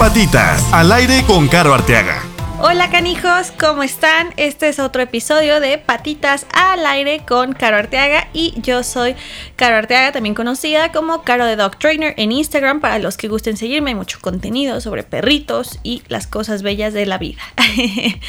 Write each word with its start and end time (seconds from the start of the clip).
Patitas, 0.00 0.66
al 0.72 0.92
aire 0.92 1.22
con 1.26 1.46
Caro 1.46 1.74
Arteaga. 1.74 2.22
Hola 2.62 2.90
canijos, 2.90 3.52
¿cómo 3.58 3.82
están? 3.82 4.34
Este 4.36 4.68
es 4.68 4.78
otro 4.78 5.00
episodio 5.00 5.60
de 5.60 5.78
Patitas 5.78 6.46
al 6.52 6.84
aire 6.84 7.22
con 7.26 7.54
Caro 7.54 7.78
Arteaga 7.78 8.28
y 8.34 8.52
yo 8.60 8.82
soy 8.82 9.14
Caro 9.56 9.76
Arteaga, 9.76 10.12
también 10.12 10.34
conocida 10.34 10.92
como 10.92 11.22
Caro 11.22 11.46
de 11.46 11.56
Dog 11.56 11.78
Trainer 11.78 12.12
en 12.18 12.32
Instagram 12.32 12.80
para 12.80 12.98
los 12.98 13.16
que 13.16 13.28
gusten 13.28 13.56
seguirme, 13.56 13.90
hay 13.90 13.94
mucho 13.94 14.20
contenido 14.20 14.80
sobre 14.82 15.04
perritos 15.04 15.78
y 15.82 16.02
las 16.08 16.26
cosas 16.26 16.62
bellas 16.62 16.94
de 16.94 17.06
la 17.06 17.18
vida. 17.18 17.42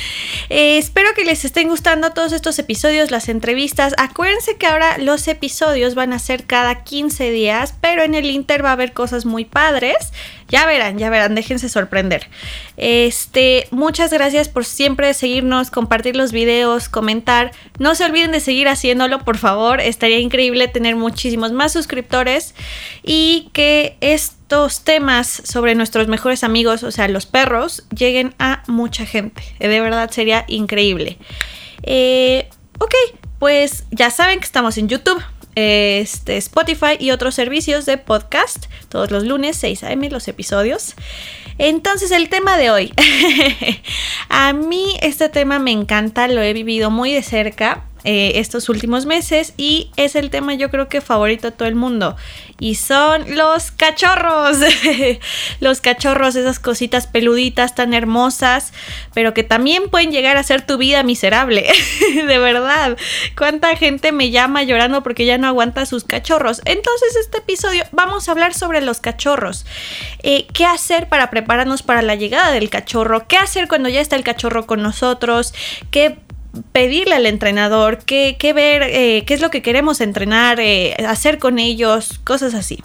Eh, 0.49 0.77
espero 0.77 1.11
que 1.15 1.23
les 1.23 1.45
estén 1.45 1.69
gustando 1.69 2.11
todos 2.11 2.33
estos 2.33 2.59
episodios, 2.59 3.09
las 3.09 3.29
entrevistas. 3.29 3.93
Acuérdense 3.97 4.57
que 4.57 4.67
ahora 4.67 4.97
los 4.97 5.29
episodios 5.29 5.95
van 5.95 6.11
a 6.11 6.19
ser 6.19 6.45
cada 6.45 6.83
15 6.83 7.31
días, 7.31 7.73
pero 7.79 8.03
en 8.03 8.15
el 8.15 8.29
Inter 8.29 8.65
va 8.65 8.71
a 8.71 8.73
haber 8.73 8.91
cosas 8.91 9.25
muy 9.25 9.45
padres. 9.45 10.11
Ya 10.51 10.65
verán, 10.65 10.97
ya 10.97 11.09
verán, 11.09 11.33
déjense 11.33 11.69
sorprender. 11.69 12.27
Este, 12.75 13.67
muchas 13.71 14.11
gracias 14.11 14.49
por 14.49 14.65
siempre 14.65 15.13
seguirnos, 15.13 15.71
compartir 15.71 16.17
los 16.17 16.33
videos, 16.33 16.89
comentar. 16.89 17.51
No 17.79 17.95
se 17.95 18.03
olviden 18.03 18.33
de 18.33 18.41
seguir 18.41 18.67
haciéndolo, 18.67 19.19
por 19.19 19.37
favor. 19.37 19.79
Estaría 19.79 20.19
increíble 20.19 20.67
tener 20.67 20.97
muchísimos 20.97 21.53
más 21.53 21.71
suscriptores 21.71 22.53
y 23.01 23.49
que 23.53 23.95
estos 24.01 24.83
temas 24.83 25.41
sobre 25.45 25.73
nuestros 25.73 26.09
mejores 26.09 26.43
amigos, 26.43 26.83
o 26.83 26.91
sea, 26.91 27.07
los 27.07 27.25
perros, 27.25 27.85
lleguen 27.95 28.35
a 28.37 28.63
mucha 28.67 29.05
gente. 29.05 29.41
De 29.57 29.79
verdad 29.79 30.11
sería 30.11 30.43
increíble. 30.49 31.17
Eh, 31.83 32.49
ok, 32.77 32.93
pues 33.39 33.85
ya 33.91 34.11
saben 34.11 34.39
que 34.39 34.45
estamos 34.45 34.77
en 34.77 34.89
YouTube 34.89 35.23
este, 35.55 36.37
Spotify 36.37 36.97
y 36.99 37.11
otros 37.11 37.35
servicios 37.35 37.85
de 37.85 37.97
podcast 37.97 38.65
todos 38.89 39.11
los 39.11 39.23
lunes 39.23 39.57
6 39.57 39.83
a.m. 39.83 40.09
los 40.09 40.27
episodios. 40.27 40.95
Entonces 41.57 42.11
el 42.11 42.29
tema 42.29 42.57
de 42.57 42.71
hoy. 42.71 42.93
a 44.29 44.53
mí 44.53 44.97
este 45.01 45.29
tema 45.29 45.59
me 45.59 45.71
encanta, 45.71 46.27
lo 46.27 46.41
he 46.41 46.53
vivido 46.53 46.91
muy 46.91 47.13
de 47.13 47.23
cerca 47.23 47.85
eh, 48.03 48.33
estos 48.35 48.69
últimos 48.69 49.05
meses 49.05 49.53
y 49.57 49.91
es 49.95 50.15
el 50.15 50.29
tema 50.29 50.53
yo 50.55 50.71
creo 50.71 50.89
que 50.89 51.01
favorito 51.01 51.51
de 51.51 51.55
todo 51.55 51.67
el 51.67 51.75
mundo. 51.75 52.15
Y 52.59 52.75
son 52.75 53.35
los 53.35 53.71
cachorros. 53.71 54.57
Los 55.59 55.81
cachorros 55.81 56.35
esas 56.35 56.59
cositas 56.59 57.07
peluditas 57.07 57.73
tan 57.73 57.93
hermosas 57.93 58.71
pero 59.13 59.33
que 59.33 59.43
también 59.43 59.89
pueden 59.89 60.11
llegar 60.11 60.37
a 60.37 60.43
ser 60.43 60.65
tu 60.65 60.77
vida 60.77 61.03
miserable. 61.03 61.67
De 62.27 62.37
verdad. 62.37 62.97
Cuánta 63.37 63.75
gente 63.75 64.11
me 64.11 64.29
llama 64.29 64.63
llorando 64.63 65.01
porque 65.03 65.25
ya 65.25 65.37
no 65.37 65.47
aguanta 65.47 65.85
sus 65.85 66.03
cachorros 66.03 66.61
entonces 66.65 67.15
este 67.15 67.39
episodio 67.39 67.83
vamos 67.91 68.27
a 68.27 68.31
hablar 68.31 68.53
sobre 68.53 68.81
los 68.81 68.99
cachorros. 68.99 69.65
Eh, 70.23 70.47
qué 70.53 70.65
hacer 70.65 71.09
para 71.09 71.29
prepararnos 71.29 71.83
para 71.83 72.01
la 72.01 72.15
llegada 72.15 72.51
del 72.51 72.69
cachorro 72.69 73.27
qué 73.27 73.37
hacer 73.37 73.67
cuando 73.67 73.89
ya 73.89 74.01
está 74.01 74.15
el 74.15 74.23
cachorro 74.23 74.65
con 74.65 74.81
nosotros 74.81 75.53
qué 75.89 76.17
pedirle 76.71 77.15
al 77.15 77.25
entrenador 77.25 77.99
qué, 77.99 78.35
ver, 78.53 78.83
eh, 78.83 79.23
qué 79.25 79.33
es 79.33 79.41
lo 79.41 79.49
que 79.49 79.61
queremos 79.61 80.01
entrenar, 80.01 80.59
eh, 80.59 80.95
hacer 81.07 81.39
con 81.39 81.59
ellos, 81.59 82.19
cosas 82.23 82.53
así. 82.53 82.83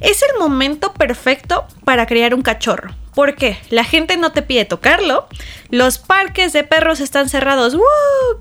Es 0.00 0.22
el 0.22 0.38
momento 0.38 0.92
perfecto 0.92 1.66
para 1.84 2.06
crear 2.06 2.34
un 2.34 2.42
cachorro. 2.42 2.94
¿Por 3.14 3.36
qué? 3.36 3.58
La 3.70 3.84
gente 3.84 4.16
no 4.16 4.32
te 4.32 4.42
pide 4.42 4.64
tocarlo. 4.64 5.28
Los 5.70 5.98
parques 5.98 6.52
de 6.52 6.64
perros 6.64 7.00
están 7.00 7.28
cerrados. 7.28 7.76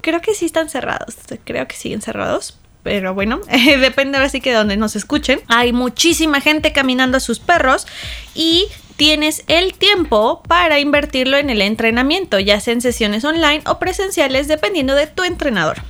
Creo 0.02 0.22
que 0.22 0.34
sí 0.34 0.46
están 0.46 0.70
cerrados. 0.70 1.16
Creo 1.44 1.68
que 1.68 1.76
siguen 1.76 2.02
cerrados 2.02 2.58
pero 2.84 3.14
bueno, 3.14 3.40
depende 3.80 4.18
ahora 4.18 4.30
sí 4.30 4.42
que 4.42 4.52
de 4.52 4.58
donde 4.58 4.78
nos 4.78 4.96
escuchen. 4.96 5.42
Hay 5.48 5.74
muchísima 5.74 6.42
gente 6.42 6.74
caminando 6.74 7.18
a 7.18 7.22
sus 7.22 7.40
perros 7.40 7.88
y 8.36 8.68
tienes 8.96 9.44
el 9.48 9.74
tiempo 9.74 10.44
para 10.48 10.80
invertirlo 10.80 11.38
en 11.38 11.50
el 11.50 11.62
entrenamiento, 11.62 12.40
ya 12.40 12.60
sea 12.60 12.74
en 12.74 12.82
sesiones 12.82 13.26
online 13.26 13.62
o 13.66 13.80
presenciales, 13.80 14.48
dependiendo 14.48 14.96
de 14.96 15.08
tu 15.08 15.24
entrenador. 15.24 15.82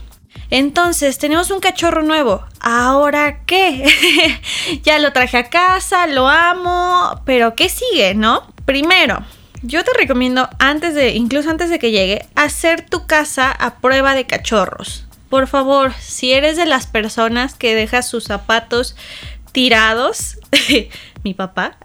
Entonces, 0.49 1.17
tenemos 1.17 1.49
un 1.51 1.59
cachorro 1.59 2.03
nuevo. 2.03 2.43
¿Ahora 2.59 3.43
qué? 3.45 4.39
ya 4.83 4.99
lo 4.99 5.11
traje 5.11 5.37
a 5.37 5.49
casa, 5.49 6.07
lo 6.07 6.27
amo, 6.27 7.21
pero 7.25 7.55
¿qué 7.55 7.69
sigue, 7.69 8.13
no? 8.13 8.53
Primero, 8.65 9.25
yo 9.63 9.83
te 9.83 9.91
recomiendo 9.97 10.49
antes 10.59 10.93
de, 10.93 11.11
incluso 11.11 11.49
antes 11.49 11.69
de 11.69 11.79
que 11.79 11.91
llegue, 11.91 12.27
hacer 12.35 12.85
tu 12.85 13.07
casa 13.07 13.51
a 13.51 13.79
prueba 13.79 14.13
de 14.13 14.27
cachorros. 14.27 15.05
Por 15.29 15.47
favor, 15.47 15.93
si 15.99 16.31
eres 16.31 16.57
de 16.57 16.67
las 16.67 16.85
personas 16.85 17.55
que 17.55 17.73
deja 17.73 18.03
sus 18.03 18.25
zapatos 18.25 18.95
tirados, 19.53 20.37
mi 21.23 21.33
papá, 21.33 21.77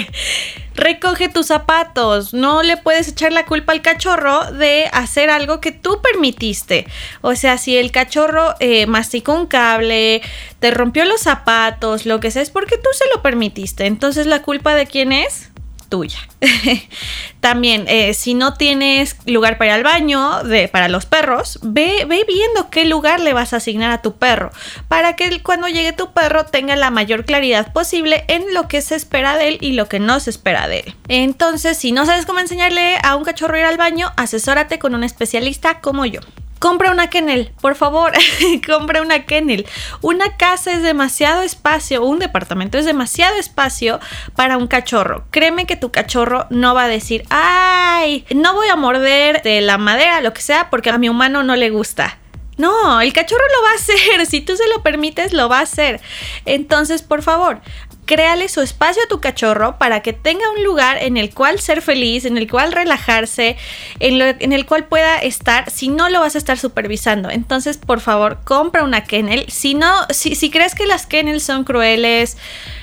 recoge 0.76 1.28
tus 1.28 1.46
zapatos. 1.46 2.32
No 2.32 2.62
le 2.62 2.76
puedes 2.76 3.08
echar 3.08 3.32
la 3.32 3.44
culpa 3.44 3.72
al 3.72 3.82
cachorro 3.82 4.52
de 4.52 4.88
hacer 4.92 5.28
algo 5.30 5.60
que 5.60 5.72
tú 5.72 6.00
permitiste. 6.00 6.86
O 7.20 7.34
sea, 7.34 7.58
si 7.58 7.76
el 7.76 7.90
cachorro 7.90 8.54
eh, 8.60 8.86
masticó 8.86 9.34
un 9.34 9.46
cable, 9.46 10.22
te 10.60 10.70
rompió 10.70 11.04
los 11.04 11.20
zapatos, 11.20 12.06
lo 12.06 12.20
que 12.20 12.30
sea, 12.30 12.42
es 12.42 12.50
porque 12.50 12.76
tú 12.76 12.88
se 12.92 13.04
lo 13.12 13.22
permitiste. 13.22 13.86
Entonces, 13.86 14.26
¿la 14.26 14.42
culpa 14.42 14.74
de 14.74 14.86
quién 14.86 15.10
es? 15.10 15.49
Tuya. 15.90 16.18
También, 17.40 17.84
eh, 17.88 18.14
si 18.14 18.32
no 18.32 18.54
tienes 18.54 19.16
lugar 19.26 19.58
para 19.58 19.72
ir 19.72 19.74
al 19.74 19.82
baño 19.82 20.42
de, 20.44 20.68
para 20.68 20.88
los 20.88 21.04
perros, 21.04 21.58
ve, 21.62 22.06
ve 22.08 22.24
viendo 22.26 22.70
qué 22.70 22.86
lugar 22.86 23.20
le 23.20 23.34
vas 23.34 23.52
a 23.52 23.56
asignar 23.56 23.90
a 23.90 24.00
tu 24.00 24.14
perro 24.14 24.50
para 24.88 25.16
que 25.16 25.42
cuando 25.42 25.68
llegue 25.68 25.92
tu 25.92 26.12
perro 26.12 26.46
tenga 26.46 26.76
la 26.76 26.90
mayor 26.90 27.26
claridad 27.26 27.72
posible 27.72 28.24
en 28.28 28.54
lo 28.54 28.68
que 28.68 28.80
se 28.80 28.94
espera 28.94 29.36
de 29.36 29.48
él 29.48 29.58
y 29.60 29.72
lo 29.72 29.88
que 29.88 30.00
no 30.00 30.20
se 30.20 30.30
espera 30.30 30.68
de 30.68 30.80
él. 30.80 30.94
Entonces, 31.08 31.76
si 31.76 31.92
no 31.92 32.06
sabes 32.06 32.24
cómo 32.24 32.38
enseñarle 32.38 32.96
a 33.02 33.16
un 33.16 33.24
cachorro 33.24 33.58
ir 33.58 33.64
al 33.64 33.76
baño, 33.76 34.12
asesórate 34.16 34.78
con 34.78 34.94
un 34.94 35.04
especialista 35.04 35.80
como 35.80 36.06
yo. 36.06 36.20
Compra 36.60 36.90
una 36.90 37.08
kennel, 37.08 37.52
por 37.62 37.74
favor, 37.74 38.12
compra 38.66 39.00
una 39.00 39.24
kennel. 39.24 39.66
Una 40.02 40.36
casa 40.36 40.72
es 40.72 40.82
demasiado 40.82 41.40
espacio, 41.40 42.04
un 42.04 42.18
departamento 42.18 42.76
es 42.76 42.84
demasiado 42.84 43.36
espacio 43.36 43.98
para 44.36 44.58
un 44.58 44.66
cachorro. 44.66 45.24
Créeme 45.30 45.64
que 45.64 45.76
tu 45.76 45.90
cachorro 45.90 46.46
no 46.50 46.74
va 46.74 46.84
a 46.84 46.88
decir, 46.88 47.24
ay, 47.30 48.26
no 48.34 48.52
voy 48.52 48.68
a 48.68 48.76
morder 48.76 49.40
de 49.40 49.62
la 49.62 49.78
madera, 49.78 50.20
lo 50.20 50.34
que 50.34 50.42
sea, 50.42 50.68
porque 50.68 50.90
a 50.90 50.98
mi 50.98 51.08
humano 51.08 51.42
no 51.42 51.56
le 51.56 51.70
gusta. 51.70 52.18
No, 52.58 53.00
el 53.00 53.14
cachorro 53.14 53.44
lo 53.56 53.62
va 53.62 53.70
a 53.70 53.74
hacer. 53.76 54.26
Si 54.30 54.42
tú 54.42 54.54
se 54.54 54.68
lo 54.68 54.82
permites, 54.82 55.32
lo 55.32 55.48
va 55.48 55.60
a 55.60 55.62
hacer. 55.62 56.02
Entonces, 56.44 57.00
por 57.00 57.22
favor, 57.22 57.62
créale 58.10 58.48
su 58.48 58.60
espacio 58.60 59.04
a 59.04 59.06
tu 59.06 59.20
cachorro 59.20 59.78
para 59.78 60.02
que 60.02 60.12
tenga 60.12 60.42
un 60.50 60.64
lugar 60.64 60.98
en 61.00 61.16
el 61.16 61.32
cual 61.32 61.60
ser 61.60 61.80
feliz, 61.80 62.24
en 62.24 62.38
el 62.38 62.50
cual 62.50 62.72
relajarse, 62.72 63.56
en, 64.00 64.52
el 64.52 64.66
cual 64.66 64.86
pueda 64.86 65.18
estar, 65.18 65.70
si 65.70 65.86
no 65.86 66.08
lo 66.08 66.18
vas 66.18 66.34
a 66.34 66.38
estar 66.38 66.58
supervisando. 66.58 67.30
Entonces, 67.30 67.78
por 67.78 68.00
favor, 68.00 68.40
compra 68.42 68.82
una 68.82 69.04
kennel. 69.04 69.44
Si 69.48 69.74
no, 69.74 69.92
si, 70.10 70.34
si 70.34 70.50
crees 70.50 70.74
que 70.74 70.86
las 70.86 71.06
kennels 71.06 71.44
son 71.44 71.62
crueles, 71.62 72.36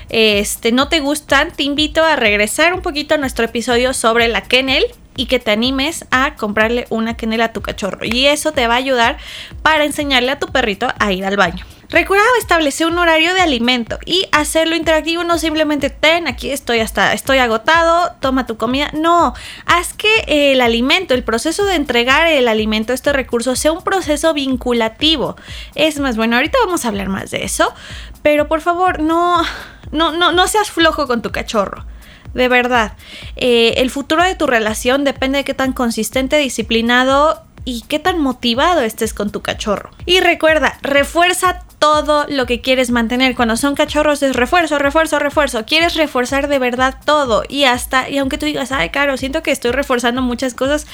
este, 0.07 0.71
no 0.71 0.87
te 0.87 1.01
gustan, 1.01 1.51
te 1.51 1.63
invito 1.63 2.05
a 2.05 2.15
regresar 2.15 2.73
un 2.73 2.81
poquito 2.81 3.15
a 3.15 3.17
nuestro 3.17 3.43
episodio 3.43 3.93
sobre 3.93 4.29
la 4.29 4.43
kennel 4.43 4.85
y 5.17 5.25
que 5.25 5.39
te 5.39 5.51
animes 5.51 6.05
a 6.09 6.35
comprarle 6.35 6.85
una 6.89 7.17
kennel 7.17 7.41
a 7.41 7.51
tu 7.51 7.61
cachorro. 7.61 8.05
Y 8.05 8.27
eso 8.27 8.53
te 8.53 8.65
va 8.67 8.75
a 8.75 8.77
ayudar 8.77 9.17
para 9.61 9.83
enseñarle 9.83 10.31
a 10.31 10.39
tu 10.39 10.47
perrito 10.47 10.87
a 10.99 11.11
ir 11.11 11.25
al 11.25 11.35
baño. 11.35 11.65
Recuerda 11.89 12.25
establecer 12.37 12.87
un 12.87 12.97
horario 12.97 13.33
de 13.33 13.39
alimento 13.39 13.97
y 14.05 14.27
hacerlo 14.33 14.75
interactivo, 14.75 15.23
no 15.23 15.37
simplemente 15.37 15.89
ten, 15.89 16.27
aquí 16.27 16.49
estoy 16.49 16.81
hasta, 16.81 17.13
estoy 17.13 17.37
agotado, 17.37 18.11
toma 18.19 18.45
tu 18.45 18.57
comida. 18.57 18.89
No, 18.93 19.33
haz 19.65 19.93
que 19.93 20.51
el 20.51 20.59
alimento, 20.59 21.13
el 21.13 21.23
proceso 21.23 21.65
de 21.65 21.75
entregar 21.75 22.27
el 22.27 22.49
alimento, 22.49 22.91
este 22.91 23.13
recurso, 23.13 23.55
sea 23.55 23.71
un 23.71 23.85
proceso 23.85 24.33
vinculativo. 24.33 25.37
Es 25.75 25.97
más, 25.99 26.17
bueno, 26.17 26.35
ahorita 26.35 26.57
vamos 26.65 26.83
a 26.83 26.89
hablar 26.89 27.07
más 27.07 27.31
de 27.31 27.45
eso, 27.45 27.73
pero 28.21 28.49
por 28.49 28.59
favor, 28.59 28.99
no, 28.99 29.41
no, 29.91 30.11
no, 30.11 30.33
no 30.33 30.47
seas 30.47 30.69
flojo 30.69 31.07
con 31.07 31.21
tu 31.21 31.31
cachorro. 31.31 31.85
De 32.33 32.49
verdad, 32.49 32.97
eh, 33.37 33.75
el 33.77 33.89
futuro 33.89 34.23
de 34.23 34.35
tu 34.35 34.45
relación 34.45 35.05
depende 35.05 35.37
de 35.37 35.43
qué 35.45 35.53
tan 35.53 35.71
consistente, 35.71 36.37
disciplinado 36.37 37.43
y 37.63 37.81
qué 37.87 37.99
tan 37.99 38.19
motivado 38.19 38.81
estés 38.81 39.13
con 39.13 39.31
tu 39.31 39.41
cachorro. 39.41 39.91
Y 40.05 40.19
recuerda, 40.19 40.77
refuerza 40.81 41.63
todo 41.79 42.25
lo 42.27 42.45
que 42.45 42.61
quieres 42.61 42.89
mantener. 42.89 43.35
Cuando 43.35 43.55
son 43.55 43.75
cachorros 43.75 44.23
es 44.23 44.35
refuerzo, 44.35 44.79
refuerzo, 44.79 45.19
refuerzo. 45.19 45.65
Quieres 45.65 45.95
reforzar 45.95 46.47
de 46.47 46.59
verdad 46.59 46.95
todo. 47.05 47.43
Y 47.47 47.65
hasta, 47.65 48.09
y 48.09 48.17
aunque 48.17 48.37
tú 48.37 48.45
digas, 48.45 48.71
ay, 48.71 48.89
caro, 48.89 49.17
siento 49.17 49.43
que 49.43 49.51
estoy 49.51 49.71
reforzando 49.71 50.21
muchas 50.21 50.53
cosas, 50.53 50.87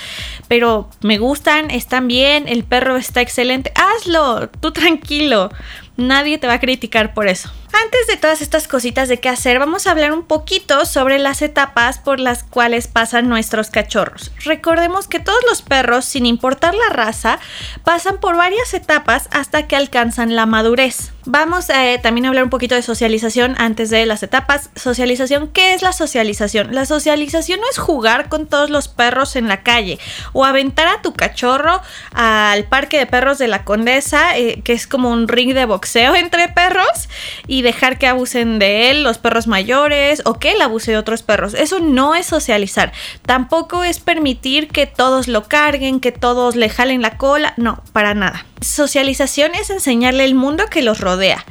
pero 0.48 0.90
me 1.02 1.18
gustan, 1.18 1.72
están 1.72 2.08
bien, 2.08 2.48
el 2.48 2.64
perro 2.64 2.98
está 2.98 3.22
excelente. 3.22 3.72
Hazlo, 3.76 4.50
tú 4.50 4.72
tranquilo. 4.72 5.50
Nadie 5.96 6.38
te 6.38 6.48
va 6.48 6.54
a 6.54 6.60
criticar 6.60 7.14
por 7.14 7.28
eso. 7.28 7.52
Antes 7.74 8.06
de 8.06 8.18
todas 8.18 8.42
estas 8.42 8.68
cositas 8.68 9.10
de 9.10 9.20
qué 9.20 9.30
hacer, 9.30 9.58
vamos 9.58 9.88
a 9.88 9.92
hablar 9.92 10.12
un 10.12 10.24
poquito 10.24 10.86
sobre 10.86 11.18
las 11.18 11.42
etapas 11.42 11.98
por 11.98 12.20
las 12.20 12.44
cuales 12.44 12.88
pasan 12.88 13.28
nuestros 13.28 13.72
cachorros. 13.72 14.32
Recordemos 14.44 15.08
que 15.08 15.20
todos 15.20 15.44
los 15.50 15.64
perros, 15.64 16.06
sin 16.06 16.28
importar 16.28 16.76
la 16.76 16.94
raza, 16.94 17.40
pasan 17.84 18.20
por 18.20 18.38
varias 18.38 18.76
etapas 18.76 19.28
hasta 19.32 19.68
que 19.68 19.76
alcanzan 19.76 20.36
la 20.36 20.46
madurez. 20.46 21.13
Vamos 21.26 21.70
eh, 21.70 22.00
también 22.04 22.26
a 22.26 22.30
hablar 22.30 22.44
un 22.44 22.50
poquito 22.50 22.76
de 22.76 22.82
socialización 22.82 23.56
antes 23.58 23.90
de 23.90 24.06
las 24.06 24.24
etapas. 24.24 24.70
Socialización, 24.76 25.48
¿qué 25.48 25.74
es 25.74 25.82
la 25.82 25.94
socialización? 25.94 26.76
La 26.76 26.86
socialización 26.86 27.62
no 27.62 27.70
es 27.70 27.78
jugar 27.78 28.28
con 28.28 28.46
todos 28.46 28.70
los 28.70 28.90
perros 28.90 29.38
en 29.38 29.48
la 29.48 29.64
calle 29.64 30.00
o 30.34 30.44
aventar 30.44 30.88
a 30.88 31.02
tu 31.02 31.14
cachorro 31.14 31.82
al 32.14 32.66
parque 32.66 32.98
de 32.98 33.06
perros 33.06 33.38
de 33.38 33.48
la 33.48 33.64
condesa, 33.64 34.38
eh, 34.38 34.62
que 34.66 34.74
es 34.74 34.86
como 34.86 35.12
un 35.12 35.30
ring 35.30 35.54
de 35.54 35.64
boxeo 35.66 36.14
entre 36.24 36.50
perros, 36.50 37.10
y 37.48 37.62
dejar 37.62 37.98
que 37.98 38.08
abusen 38.08 38.60
de 38.60 38.92
él 38.92 39.04
los 39.04 39.18
perros 39.18 39.48
mayores 39.48 40.24
o 40.26 40.40
que 40.40 40.52
él 40.52 40.62
abuse 40.62 40.92
de 40.92 40.98
otros 40.98 41.24
perros. 41.24 41.54
Eso 41.54 41.80
no 41.80 42.16
es 42.16 42.26
socializar. 42.26 42.92
Tampoco 43.26 43.86
es 43.86 44.02
permitir 44.02 44.68
que 44.68 44.88
todos 44.88 45.30
lo 45.30 45.44
carguen, 45.44 46.02
que 46.02 46.12
todos 46.12 46.58
le 46.58 46.68
jalen 46.70 47.02
la 47.02 47.18
cola. 47.18 47.54
No, 47.56 47.82
para 47.94 48.14
nada. 48.14 48.46
Socialización 48.64 49.56
es 49.56 49.70
enseñarle 49.70 50.26
el 50.26 50.36
mundo 50.36 50.66
que 50.70 50.82
los 50.82 51.00
rodea. 51.00 51.46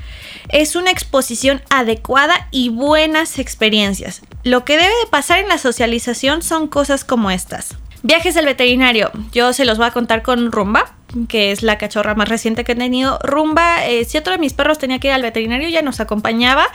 Es 0.48 0.76
una 0.76 0.90
exposición 0.90 1.62
adecuada 1.70 2.48
y 2.50 2.68
buenas 2.68 3.38
experiencias. 3.38 4.22
Lo 4.42 4.64
que 4.64 4.76
debe 4.76 4.88
de 4.88 5.10
pasar 5.10 5.38
en 5.38 5.48
la 5.48 5.58
socialización 5.58 6.42
son 6.42 6.68
cosas 6.68 7.04
como 7.04 7.30
estas. 7.30 7.76
Viajes 8.02 8.36
al 8.36 8.46
veterinario. 8.46 9.10
Yo 9.32 9.52
se 9.52 9.64
los 9.64 9.78
voy 9.78 9.86
a 9.86 9.92
contar 9.92 10.22
con 10.22 10.50
Rumba, 10.50 10.94
que 11.28 11.52
es 11.52 11.62
la 11.62 11.78
cachorra 11.78 12.14
más 12.14 12.28
reciente 12.28 12.64
que 12.64 12.72
he 12.72 12.76
tenido. 12.76 13.18
Rumba, 13.22 13.86
eh, 13.86 14.04
si 14.04 14.18
otro 14.18 14.32
de 14.32 14.38
mis 14.38 14.54
perros 14.54 14.78
tenía 14.78 14.98
que 14.98 15.08
ir 15.08 15.14
al 15.14 15.22
veterinario, 15.22 15.68
ya 15.68 15.82
nos 15.82 16.00
acompañaba 16.00 16.66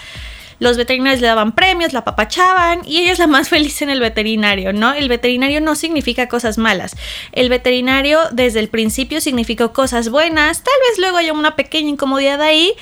los 0.59 0.77
veterinarios 0.77 1.21
le 1.21 1.27
daban 1.27 1.53
premios, 1.53 1.93
la 1.93 2.03
papachaban 2.03 2.81
y 2.85 2.99
ella 2.99 3.11
es 3.11 3.19
la 3.19 3.27
más 3.27 3.49
feliz 3.49 3.81
en 3.81 3.89
el 3.89 3.99
veterinario, 3.99 4.73
¿no? 4.73 4.93
El 4.93 5.09
veterinario 5.09 5.61
no 5.61 5.75
significa 5.75 6.27
cosas 6.27 6.57
malas. 6.57 6.95
El 7.31 7.49
veterinario 7.49 8.19
desde 8.31 8.59
el 8.59 8.69
principio 8.69 9.21
significó 9.21 9.73
cosas 9.73 10.09
buenas, 10.09 10.63
tal 10.63 10.73
vez 10.89 10.99
luego 10.99 11.17
haya 11.17 11.33
una 11.33 11.55
pequeña 11.55 11.89
incomodidad 11.89 12.41
ahí, 12.41 12.73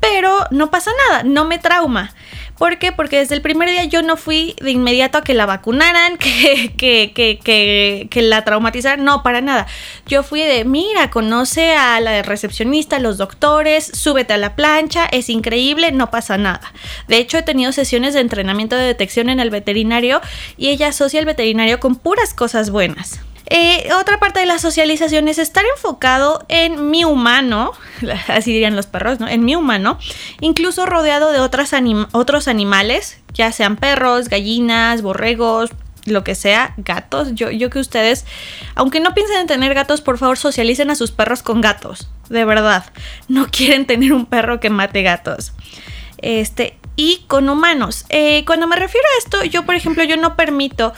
pero 0.00 0.46
no 0.50 0.70
pasa 0.70 0.90
nada, 1.08 1.22
no 1.22 1.44
me 1.44 1.58
trauma. 1.58 2.14
¿Por 2.58 2.78
qué? 2.78 2.90
Porque 2.90 3.18
desde 3.18 3.34
el 3.34 3.42
primer 3.42 3.68
día 3.68 3.84
yo 3.84 4.02
no 4.02 4.16
fui 4.16 4.54
de 4.62 4.70
inmediato 4.70 5.18
a 5.18 5.22
que 5.22 5.34
la 5.34 5.44
vacunaran, 5.44 6.16
que, 6.18 6.72
que, 6.76 7.12
que, 7.12 8.08
que, 8.10 8.22
la 8.22 8.44
traumatizaran. 8.44 9.04
No, 9.04 9.22
para 9.22 9.40
nada. 9.40 9.66
Yo 10.06 10.22
fui 10.22 10.40
de, 10.40 10.64
mira, 10.64 11.10
conoce 11.10 11.74
a 11.74 12.00
la 12.00 12.22
recepcionista, 12.22 12.96
a 12.96 13.00
los 13.00 13.18
doctores, 13.18 13.84
súbete 13.84 14.32
a 14.32 14.38
la 14.38 14.56
plancha, 14.56 15.06
es 15.06 15.28
increíble, 15.28 15.92
no 15.92 16.10
pasa 16.10 16.38
nada. 16.38 16.72
De 17.08 17.18
hecho, 17.18 17.38
he 17.38 17.42
tenido 17.42 17.72
sesiones 17.72 18.14
de 18.14 18.20
entrenamiento 18.20 18.76
de 18.76 18.84
detección 18.84 19.28
en 19.28 19.40
el 19.40 19.50
veterinario 19.50 20.20
y 20.56 20.68
ella 20.68 20.88
asocia 20.88 21.20
el 21.20 21.26
veterinario 21.26 21.78
con 21.78 21.96
puras 21.96 22.32
cosas 22.32 22.70
buenas. 22.70 23.20
Eh, 23.48 23.88
otra 23.98 24.18
parte 24.18 24.40
de 24.40 24.46
la 24.46 24.58
socialización 24.58 25.28
es 25.28 25.38
estar 25.38 25.64
enfocado 25.76 26.44
en 26.48 26.90
mi 26.90 27.04
humano, 27.04 27.72
así 28.28 28.52
dirían 28.52 28.74
los 28.74 28.86
perros, 28.86 29.20
¿no? 29.20 29.28
En 29.28 29.44
mi 29.44 29.54
humano, 29.54 29.98
incluso 30.40 30.84
rodeado 30.86 31.30
de 31.30 31.40
otros 31.40 32.48
animales, 32.48 33.18
ya 33.32 33.52
sean 33.52 33.76
perros, 33.76 34.28
gallinas, 34.28 35.02
borregos, 35.02 35.70
lo 36.06 36.24
que 36.24 36.34
sea, 36.34 36.74
gatos. 36.76 37.34
Yo, 37.34 37.50
yo 37.50 37.70
que 37.70 37.78
ustedes, 37.78 38.24
aunque 38.74 39.00
no 39.00 39.14
piensen 39.14 39.40
en 39.40 39.46
tener 39.46 39.74
gatos, 39.74 40.00
por 40.00 40.18
favor 40.18 40.38
socialicen 40.38 40.90
a 40.90 40.94
sus 40.94 41.12
perros 41.12 41.42
con 41.42 41.60
gatos. 41.60 42.08
De 42.28 42.44
verdad. 42.44 42.86
No 43.28 43.46
quieren 43.50 43.86
tener 43.86 44.12
un 44.12 44.26
perro 44.26 44.60
que 44.60 44.70
mate 44.70 45.02
gatos. 45.02 45.52
Este, 46.18 46.78
y 46.96 47.24
con 47.26 47.48
humanos. 47.48 48.06
Eh, 48.08 48.44
cuando 48.46 48.66
me 48.66 48.76
refiero 48.76 49.06
a 49.06 49.18
esto, 49.18 49.44
yo 49.44 49.64
por 49.64 49.74
ejemplo, 49.74 50.02
yo 50.04 50.16
no 50.16 50.34
permito 50.36 50.94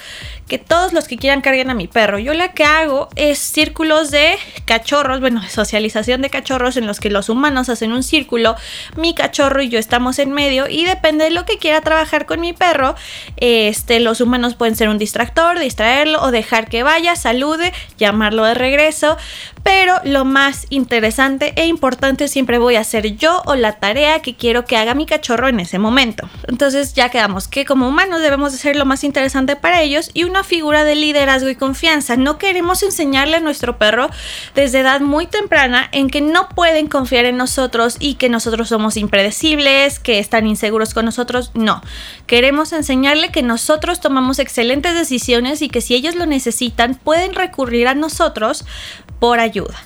que 0.48 0.58
todos 0.58 0.92
los 0.92 1.06
que 1.06 1.16
quieran 1.16 1.40
carguen 1.40 1.70
a 1.70 1.74
mi 1.74 1.86
perro. 1.86 2.18
Yo 2.18 2.34
lo 2.34 2.52
que 2.54 2.64
hago 2.64 3.08
es 3.14 3.38
círculos 3.38 4.10
de 4.10 4.36
cachorros, 4.64 5.20
bueno, 5.20 5.42
socialización 5.48 6.22
de 6.22 6.30
cachorros 6.30 6.76
en 6.76 6.86
los 6.86 7.00
que 7.00 7.10
los 7.10 7.28
humanos 7.28 7.68
hacen 7.68 7.92
un 7.92 8.02
círculo, 8.02 8.56
mi 8.96 9.14
cachorro 9.14 9.62
y 9.62 9.68
yo 9.68 9.78
estamos 9.78 10.18
en 10.18 10.32
medio 10.32 10.68
y 10.68 10.84
depende 10.84 11.24
de 11.24 11.30
lo 11.30 11.44
que 11.44 11.58
quiera 11.58 11.80
trabajar 11.80 12.26
con 12.26 12.40
mi 12.40 12.52
perro, 12.52 12.94
este, 13.36 14.00
los 14.00 14.20
humanos 14.20 14.54
pueden 14.54 14.74
ser 14.74 14.88
un 14.88 14.98
distractor, 14.98 15.58
distraerlo 15.58 16.22
o 16.22 16.30
dejar 16.30 16.68
que 16.68 16.82
vaya, 16.82 17.14
salude, 17.14 17.72
llamarlo 17.98 18.44
de 18.44 18.54
regreso, 18.54 19.16
pero 19.62 19.94
lo 20.04 20.24
más 20.24 20.66
interesante 20.70 21.52
e 21.56 21.66
importante 21.66 22.28
siempre 22.28 22.58
voy 22.58 22.76
a 22.76 22.80
hacer 22.80 23.16
yo 23.16 23.42
o 23.44 23.54
la 23.54 23.72
tarea 23.78 24.22
que 24.22 24.34
quiero 24.34 24.64
que 24.64 24.76
haga 24.76 24.94
mi 24.94 25.04
cachorro 25.04 25.48
en 25.48 25.60
ese 25.60 25.78
momento. 25.78 26.28
Entonces 26.46 26.94
ya 26.94 27.10
quedamos 27.10 27.48
que 27.48 27.66
como 27.66 27.86
humanos 27.88 28.22
debemos 28.22 28.52
de 28.52 28.58
ser 28.58 28.76
lo 28.76 28.86
más 28.86 29.04
interesante 29.04 29.56
para 29.56 29.82
ellos 29.82 30.10
y 30.14 30.24
una 30.24 30.37
figura 30.44 30.84
de 30.84 30.94
liderazgo 30.94 31.48
y 31.48 31.56
confianza. 31.56 32.16
No 32.16 32.38
queremos 32.38 32.82
enseñarle 32.82 33.36
a 33.36 33.40
nuestro 33.40 33.78
perro 33.78 34.08
desde 34.54 34.80
edad 34.80 35.00
muy 35.00 35.26
temprana 35.26 35.88
en 35.92 36.08
que 36.10 36.20
no 36.20 36.48
pueden 36.48 36.86
confiar 36.88 37.24
en 37.24 37.36
nosotros 37.36 37.96
y 37.98 38.14
que 38.14 38.28
nosotros 38.28 38.68
somos 38.68 38.96
impredecibles, 38.96 39.98
que 39.98 40.18
están 40.18 40.46
inseguros 40.46 40.94
con 40.94 41.04
nosotros. 41.04 41.50
No, 41.54 41.82
queremos 42.26 42.72
enseñarle 42.72 43.30
que 43.30 43.42
nosotros 43.42 44.00
tomamos 44.00 44.38
excelentes 44.38 44.94
decisiones 44.94 45.62
y 45.62 45.68
que 45.68 45.80
si 45.80 45.94
ellos 45.94 46.14
lo 46.14 46.26
necesitan 46.26 46.94
pueden 46.94 47.34
recurrir 47.34 47.88
a 47.88 47.94
nosotros 47.94 48.64
por 49.20 49.40
ayuda 49.40 49.76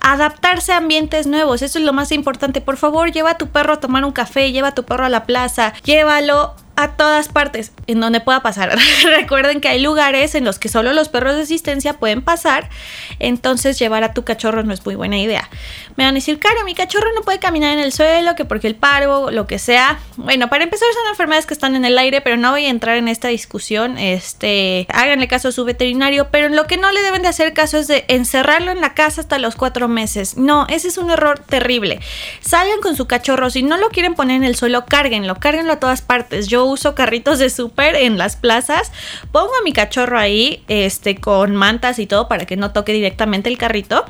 adaptarse 0.00 0.72
a 0.72 0.76
ambientes 0.76 1.26
nuevos, 1.26 1.62
eso 1.62 1.78
es 1.78 1.84
lo 1.84 1.92
más 1.92 2.12
importante. 2.12 2.60
Por 2.60 2.76
favor, 2.76 3.10
lleva 3.10 3.30
a 3.30 3.38
tu 3.38 3.48
perro 3.48 3.74
a 3.74 3.80
tomar 3.80 4.04
un 4.04 4.12
café, 4.12 4.52
lleva 4.52 4.68
a 4.68 4.74
tu 4.74 4.84
perro 4.84 5.04
a 5.04 5.08
la 5.08 5.24
plaza, 5.24 5.72
llévalo 5.84 6.54
a 6.78 6.92
todas 6.92 7.26
partes 7.28 7.72
en 7.88 7.98
donde 7.98 8.20
pueda 8.20 8.40
pasar. 8.40 8.78
Recuerden 9.16 9.60
que 9.60 9.66
hay 9.66 9.80
lugares 9.82 10.36
en 10.36 10.44
los 10.44 10.60
que 10.60 10.68
solo 10.68 10.92
los 10.92 11.08
perros 11.08 11.34
de 11.34 11.42
asistencia 11.42 11.94
pueden 11.94 12.22
pasar, 12.22 12.70
entonces 13.18 13.80
llevar 13.80 14.04
a 14.04 14.14
tu 14.14 14.24
cachorro 14.24 14.62
no 14.62 14.72
es 14.72 14.86
muy 14.86 14.94
buena 14.94 15.18
idea. 15.18 15.50
Me 15.96 16.04
van 16.04 16.14
a 16.14 16.18
decir, 16.18 16.38
Caro, 16.38 16.64
mi 16.64 16.76
cachorro 16.76 17.08
no 17.16 17.22
puede 17.22 17.40
caminar 17.40 17.72
en 17.72 17.80
el 17.80 17.92
suelo, 17.92 18.36
que 18.36 18.44
porque 18.44 18.68
el 18.68 18.76
paro, 18.76 19.32
lo 19.32 19.48
que 19.48 19.58
sea. 19.58 19.98
Bueno, 20.16 20.48
para 20.48 20.62
empezar 20.62 20.86
son 20.94 21.10
enfermedades 21.10 21.46
que 21.46 21.54
están 21.54 21.74
en 21.74 21.84
el 21.84 21.98
aire, 21.98 22.20
pero 22.20 22.36
no 22.36 22.52
voy 22.52 22.66
a 22.66 22.68
entrar 22.68 22.96
en 22.96 23.08
esta 23.08 23.26
discusión. 23.26 23.98
Este, 23.98 24.86
háganle 24.90 25.26
caso 25.26 25.48
a 25.48 25.52
su 25.52 25.64
veterinario, 25.64 26.28
pero 26.30 26.48
lo 26.48 26.68
que 26.68 26.76
no 26.76 26.92
le 26.92 27.02
deben 27.02 27.22
de 27.22 27.28
hacer 27.28 27.54
caso 27.54 27.76
es 27.78 27.88
de 27.88 28.04
encerrarlo 28.06 28.70
en 28.70 28.80
la 28.80 28.94
casa 28.94 29.20
hasta 29.20 29.40
los 29.40 29.56
cuatro 29.56 29.88
meses. 29.88 30.36
No, 30.36 30.68
ese 30.68 30.86
es 30.86 30.96
un 30.96 31.10
error 31.10 31.40
terrible. 31.40 31.98
Salgan 32.40 32.80
con 32.80 32.94
su 32.94 33.08
cachorro, 33.08 33.50
si 33.50 33.64
no 33.64 33.78
lo 33.78 33.88
quieren 33.88 34.14
poner 34.14 34.36
en 34.36 34.44
el 34.44 34.54
suelo, 34.54 34.86
cárguenlo, 34.86 35.40
cárguenlo 35.40 35.72
a 35.72 35.80
todas 35.80 36.02
partes. 36.02 36.46
Yo 36.46 36.67
uso 36.68 36.94
carritos 36.94 37.38
de 37.38 37.50
súper 37.50 37.94
en 37.96 38.18
las 38.18 38.36
plazas, 38.36 38.92
pongo 39.32 39.50
a 39.60 39.64
mi 39.64 39.72
cachorro 39.72 40.18
ahí, 40.18 40.64
este, 40.68 41.16
con 41.16 41.56
mantas 41.56 41.98
y 41.98 42.06
todo 42.06 42.28
para 42.28 42.46
que 42.46 42.56
no 42.56 42.72
toque 42.72 42.92
directamente 42.92 43.48
el 43.48 43.58
carrito 43.58 44.04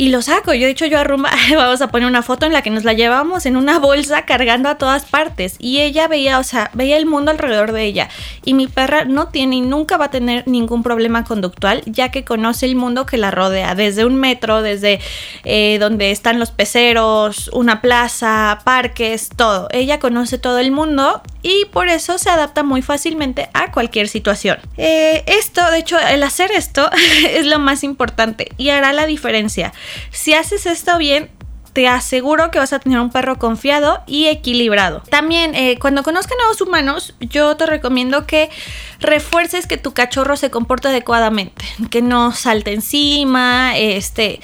y 0.00 0.08
lo 0.08 0.22
saco. 0.22 0.54
Yo 0.54 0.64
he 0.64 0.68
dicho 0.68 0.86
yo 0.86 0.98
a 0.98 1.04
Rumba, 1.04 1.30
vamos 1.54 1.82
a 1.82 1.88
poner 1.88 2.08
una 2.08 2.22
foto 2.22 2.46
en 2.46 2.54
la 2.54 2.62
que 2.62 2.70
nos 2.70 2.84
la 2.84 2.94
llevamos 2.94 3.44
en 3.44 3.58
una 3.58 3.78
bolsa 3.78 4.24
cargando 4.24 4.70
a 4.70 4.78
todas 4.78 5.04
partes. 5.04 5.56
Y 5.58 5.80
ella 5.80 6.08
veía, 6.08 6.38
o 6.38 6.42
sea, 6.42 6.70
veía 6.72 6.96
el 6.96 7.04
mundo 7.04 7.30
alrededor 7.30 7.72
de 7.72 7.84
ella. 7.84 8.08
Y 8.46 8.54
mi 8.54 8.66
perra 8.66 9.04
no 9.04 9.28
tiene 9.28 9.56
y 9.56 9.60
nunca 9.60 9.98
va 9.98 10.06
a 10.06 10.10
tener 10.10 10.48
ningún 10.48 10.82
problema 10.82 11.24
conductual, 11.24 11.82
ya 11.84 12.10
que 12.10 12.24
conoce 12.24 12.64
el 12.64 12.76
mundo 12.76 13.04
que 13.04 13.18
la 13.18 13.30
rodea, 13.30 13.74
desde 13.74 14.06
un 14.06 14.14
metro, 14.14 14.62
desde 14.62 15.00
eh, 15.44 15.76
donde 15.78 16.12
están 16.12 16.38
los 16.38 16.50
peceros, 16.50 17.50
una 17.52 17.82
plaza, 17.82 18.60
parques, 18.64 19.28
todo. 19.28 19.68
Ella 19.70 19.98
conoce 19.98 20.38
todo 20.38 20.60
el 20.60 20.72
mundo 20.72 21.20
y 21.42 21.66
por 21.66 21.88
eso 21.88 22.16
se 22.16 22.30
adapta 22.30 22.62
muy 22.62 22.80
fácilmente 22.80 23.50
a 23.52 23.70
cualquier 23.70 24.08
situación. 24.08 24.58
Eh, 24.78 25.24
esto, 25.26 25.70
de 25.70 25.78
hecho, 25.78 25.98
el 25.98 26.22
hacer 26.22 26.52
esto 26.52 26.90
es 27.28 27.44
lo 27.44 27.58
más 27.58 27.84
importante 27.84 28.52
y 28.56 28.70
hará 28.70 28.94
la 28.94 29.04
diferencia. 29.04 29.74
Si 30.10 30.34
haces 30.34 30.66
esto 30.66 30.96
bien, 30.98 31.30
te 31.72 31.86
aseguro 31.88 32.50
que 32.50 32.58
vas 32.58 32.72
a 32.72 32.78
tener 32.80 32.98
un 33.00 33.10
perro 33.10 33.38
confiado 33.38 34.02
y 34.06 34.26
equilibrado. 34.26 35.02
También, 35.08 35.54
eh, 35.54 35.78
cuando 35.78 36.02
conozcan 36.02 36.38
los 36.48 36.60
humanos, 36.60 37.14
yo 37.20 37.56
te 37.56 37.66
recomiendo 37.66 38.26
que 38.26 38.50
refuerces 38.98 39.66
que 39.66 39.76
tu 39.76 39.92
cachorro 39.92 40.36
se 40.36 40.50
comporte 40.50 40.88
adecuadamente, 40.88 41.64
que 41.90 42.02
no 42.02 42.32
salte 42.32 42.72
encima, 42.72 43.76
este... 43.76 44.40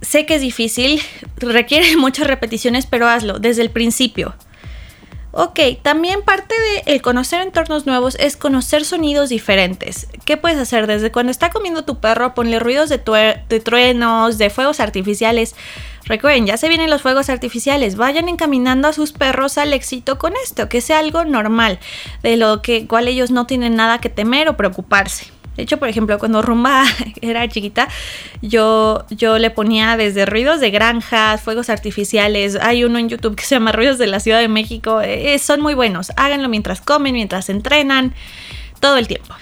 Sé 0.00 0.26
que 0.26 0.34
es 0.34 0.42
difícil, 0.42 1.00
requiere 1.38 1.96
muchas 1.96 2.26
repeticiones, 2.26 2.84
pero 2.84 3.08
hazlo 3.08 3.38
desde 3.38 3.62
el 3.62 3.70
principio. 3.70 4.34
Ok, 5.36 5.58
también 5.82 6.22
parte 6.22 6.54
de 6.54 6.94
el 6.94 7.02
conocer 7.02 7.40
entornos 7.40 7.86
nuevos 7.86 8.16
es 8.20 8.36
conocer 8.36 8.84
sonidos 8.84 9.30
diferentes. 9.30 10.06
¿Qué 10.24 10.36
puedes 10.36 10.58
hacer? 10.58 10.86
Desde 10.86 11.10
cuando 11.10 11.32
está 11.32 11.50
comiendo 11.50 11.84
tu 11.84 11.98
perro, 11.98 12.34
ponle 12.34 12.60
ruidos 12.60 12.88
de, 12.88 12.98
de 13.48 13.60
truenos, 13.60 14.38
de 14.38 14.48
fuegos 14.48 14.78
artificiales. 14.78 15.56
Recuerden, 16.04 16.46
ya 16.46 16.56
se 16.56 16.68
vienen 16.68 16.88
los 16.88 17.02
fuegos 17.02 17.30
artificiales. 17.30 17.96
Vayan 17.96 18.28
encaminando 18.28 18.86
a 18.86 18.92
sus 18.92 19.10
perros 19.10 19.58
al 19.58 19.72
éxito 19.72 20.20
con 20.20 20.34
esto, 20.44 20.68
que 20.68 20.80
sea 20.80 21.00
algo 21.00 21.24
normal, 21.24 21.80
de 22.22 22.36
lo 22.36 22.62
que 22.62 22.86
cual 22.86 23.08
ellos 23.08 23.32
no 23.32 23.44
tienen 23.44 23.74
nada 23.74 23.98
que 23.98 24.10
temer 24.10 24.48
o 24.48 24.56
preocuparse. 24.56 25.33
De 25.56 25.62
hecho, 25.62 25.78
por 25.78 25.88
ejemplo, 25.88 26.18
cuando 26.18 26.42
Rumba 26.42 26.84
era 27.20 27.48
chiquita, 27.48 27.88
yo, 28.42 29.04
yo 29.10 29.38
le 29.38 29.50
ponía 29.50 29.96
desde 29.96 30.26
ruidos 30.26 30.60
de 30.60 30.70
granjas, 30.70 31.40
fuegos 31.40 31.70
artificiales. 31.70 32.56
Hay 32.60 32.84
uno 32.84 32.98
en 32.98 33.08
YouTube 33.08 33.36
que 33.36 33.44
se 33.44 33.54
llama 33.54 33.72
Ruidos 33.72 33.98
de 33.98 34.06
la 34.06 34.20
Ciudad 34.20 34.40
de 34.40 34.48
México. 34.48 35.00
Eh, 35.00 35.38
son 35.38 35.60
muy 35.60 35.74
buenos. 35.74 36.12
Háganlo 36.16 36.48
mientras 36.48 36.80
comen, 36.80 37.14
mientras 37.14 37.48
entrenan, 37.48 38.14
todo 38.80 38.96
el 38.96 39.06
tiempo. 39.06 39.34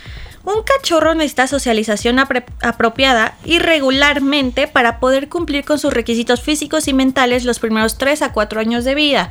Un 0.44 0.62
cachorro 0.64 1.14
necesita 1.14 1.46
socialización 1.46 2.18
apropiada 2.18 3.36
y 3.44 3.60
regularmente 3.60 4.66
para 4.66 4.98
poder 4.98 5.28
cumplir 5.28 5.64
con 5.64 5.78
sus 5.78 5.92
requisitos 5.92 6.40
físicos 6.40 6.88
y 6.88 6.94
mentales 6.94 7.44
los 7.44 7.60
primeros 7.60 7.96
3 7.96 8.22
a 8.22 8.32
4 8.32 8.60
años 8.60 8.84
de 8.84 8.96
vida. 8.96 9.30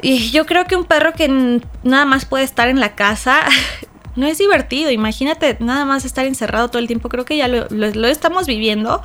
Y 0.00 0.30
yo 0.30 0.46
creo 0.46 0.64
que 0.66 0.76
un 0.76 0.84
perro 0.84 1.12
que 1.12 1.60
nada 1.82 2.04
más 2.04 2.24
puede 2.24 2.44
estar 2.44 2.68
en 2.68 2.78
la 2.78 2.94
casa 2.94 3.40
no 4.18 4.26
es 4.26 4.38
divertido. 4.38 4.90
Imagínate 4.90 5.56
nada 5.60 5.84
más 5.84 6.04
estar 6.04 6.26
encerrado 6.26 6.68
todo 6.68 6.80
el 6.80 6.86
tiempo. 6.86 7.08
Creo 7.08 7.24
que 7.24 7.36
ya 7.36 7.48
lo, 7.48 8.06
estamos 8.06 8.46
viviendo. 8.46 9.00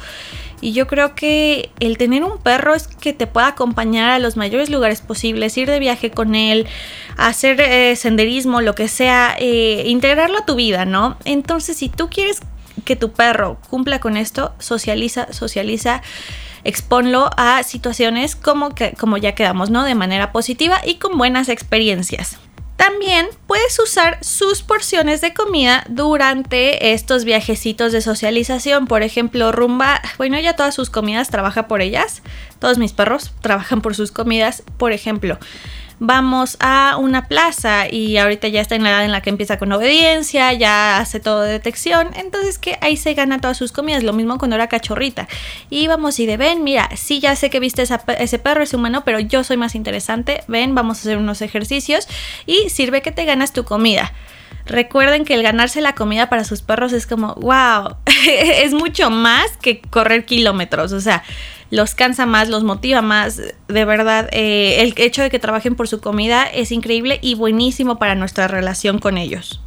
Y 0.60 0.72
yo 0.72 0.88
creo 0.88 1.14
que 1.14 1.72
el 1.80 1.98
tener 1.98 2.24
un 2.24 2.38
perro 2.38 2.74
es 2.74 2.88
que 2.88 3.14
te 3.14 3.28
pueda 3.28 3.48
acompañar 3.48 4.10
a 4.10 4.20
los 4.20 4.38
mayores 4.38 4.70
lugares 4.70 5.02
posibles, 5.02 5.58
ir 5.58 5.70
de 5.70 5.80
viaje 5.80 6.10
con 6.10 6.36
él, 6.36 6.68
hacer 7.18 7.60
eh, 7.60 7.96
senderismo, 7.96 8.62
lo 8.62 8.74
que 8.74 8.88
sea, 8.88 9.36
eh, 9.38 9.84
integrarlo 9.88 10.40
a 10.40 10.46
tu 10.46 10.56
vida, 10.56 10.86
¿no? 10.86 11.18
Entonces, 11.26 11.78
si 11.78 11.90
tú 11.90 12.10
quieres 12.10 12.40
que 12.86 12.96
tu 12.96 13.12
perro 13.12 13.58
cumpla 13.70 14.00
con 14.00 14.16
esto, 14.16 14.54
socializa, 14.58 15.32
socializa 15.34 16.02
exponlo 16.64 17.30
a 17.36 17.62
situaciones 17.64 18.38
como, 18.38 18.74
que, 18.74 18.94
como 18.94 19.18
ya 19.18 19.36
quedamos, 19.36 19.70
¿no? 19.70 19.84
De 19.84 19.96
manera 19.96 20.32
positiva 20.32 20.80
y 20.86 20.96
con 20.96 21.18
buenas 21.18 21.50
experiencias. 21.50 22.38
También 22.86 23.30
puedes 23.48 23.80
usar 23.80 24.18
sus 24.26 24.62
porciones 24.62 25.22
de 25.22 25.34
comida 25.34 25.86
durante 25.88 26.92
estos 26.92 27.24
viajecitos 27.24 27.94
de 27.94 28.02
socialización. 28.02 28.88
Por 28.88 29.04
ejemplo, 29.04 29.54
Rumba, 29.54 30.02
bueno, 30.18 30.38
ya 30.38 30.58
todas 30.58 30.76
sus 30.76 30.90
comidas 30.90 31.30
trabaja 31.30 31.70
por 31.70 31.82
ellas. 31.82 32.24
Todos 32.60 32.80
mis 32.80 32.92
perros 32.92 33.32
trabajan 33.40 33.82
por 33.82 33.96
sus 33.96 34.12
comidas. 34.12 34.64
Por 34.76 34.92
ejemplo, 34.92 35.38
vamos 36.00 36.58
a 36.60 36.98
una 37.00 37.28
plaza 37.28 37.90
y 37.90 38.18
ahorita 38.18 38.48
ya 38.48 38.62
está 38.62 38.76
en 38.76 38.84
la 38.84 38.90
edad 38.90 39.06
en 39.06 39.12
la 39.12 39.22
que 39.22 39.30
empieza 39.30 39.58
con 39.58 39.72
obediencia, 39.72 40.54
ya 40.54 40.98
hace 40.98 41.20
todo 41.20 41.42
de 41.42 41.52
detección, 41.52 42.10
entonces 42.16 42.58
que 42.58 42.78
ahí 42.82 42.98
se 42.98 43.14
gana 43.14 43.40
todas 43.40 43.58
sus 43.58 43.72
comidas, 43.72 44.04
lo 44.04 44.14
mismo 44.14 44.38
cuando 44.38 44.56
era 44.56 44.68
cachorrita. 44.68 45.28
Y 45.70 45.88
vamos 45.88 46.20
y 46.20 46.26
de 46.26 46.38
ven, 46.38 46.64
mira, 46.64 46.90
sí 46.96 47.20
ya 47.20 47.36
sé 47.36 47.50
que 47.50 47.60
viste 47.60 47.84
ese 47.84 48.40
perro, 48.40 48.64
es 48.64 48.74
humano, 48.74 49.04
pero 49.06 49.20
yo 49.20 49.44
soy 49.44 49.58
más 49.58 49.76
interesante, 49.76 50.44
ven, 50.48 50.76
vamos 50.76 50.98
a 50.98 51.02
hacer 51.02 51.18
unos 51.18 51.42
ejercicios 51.42 52.08
y 52.46 52.70
sirve 52.70 53.02
que 53.02 53.12
te 53.12 53.26
ganas 53.26 53.54
tu 53.54 53.64
comida. 53.64 54.14
Recuerden 54.66 55.26
que 55.26 55.34
el 55.34 55.44
ganarse 55.44 55.82
la 55.82 55.94
comida 55.94 56.30
para 56.30 56.46
sus 56.46 56.62
perros 56.62 56.94
es 56.94 57.06
como, 57.06 57.36
wow, 57.36 57.98
es 58.28 58.74
mucho 58.74 59.10
más 59.10 59.58
que 59.62 59.82
correr 59.82 60.26
kilómetros, 60.26 60.94
o 60.94 61.02
sea, 61.02 61.24
los 61.74 61.96
cansa 61.96 62.28
más, 62.28 62.50
los 62.50 62.64
motiva 62.64 63.02
más. 63.02 63.42
De 63.68 63.86
verdad, 63.86 64.30
eh, 64.32 64.82
el 64.82 64.94
hecho 64.98 65.24
de 65.24 65.32
que 65.32 65.40
trabajen 65.40 65.74
por 65.74 65.88
su 65.88 66.00
comida 66.00 66.44
es 66.46 66.72
increíble 66.72 67.18
y 67.24 67.34
buenísimo 67.34 67.98
para 67.98 68.14
nuestra 68.14 68.48
relación 68.48 69.00
con 69.00 69.18
ellos. 69.18 69.60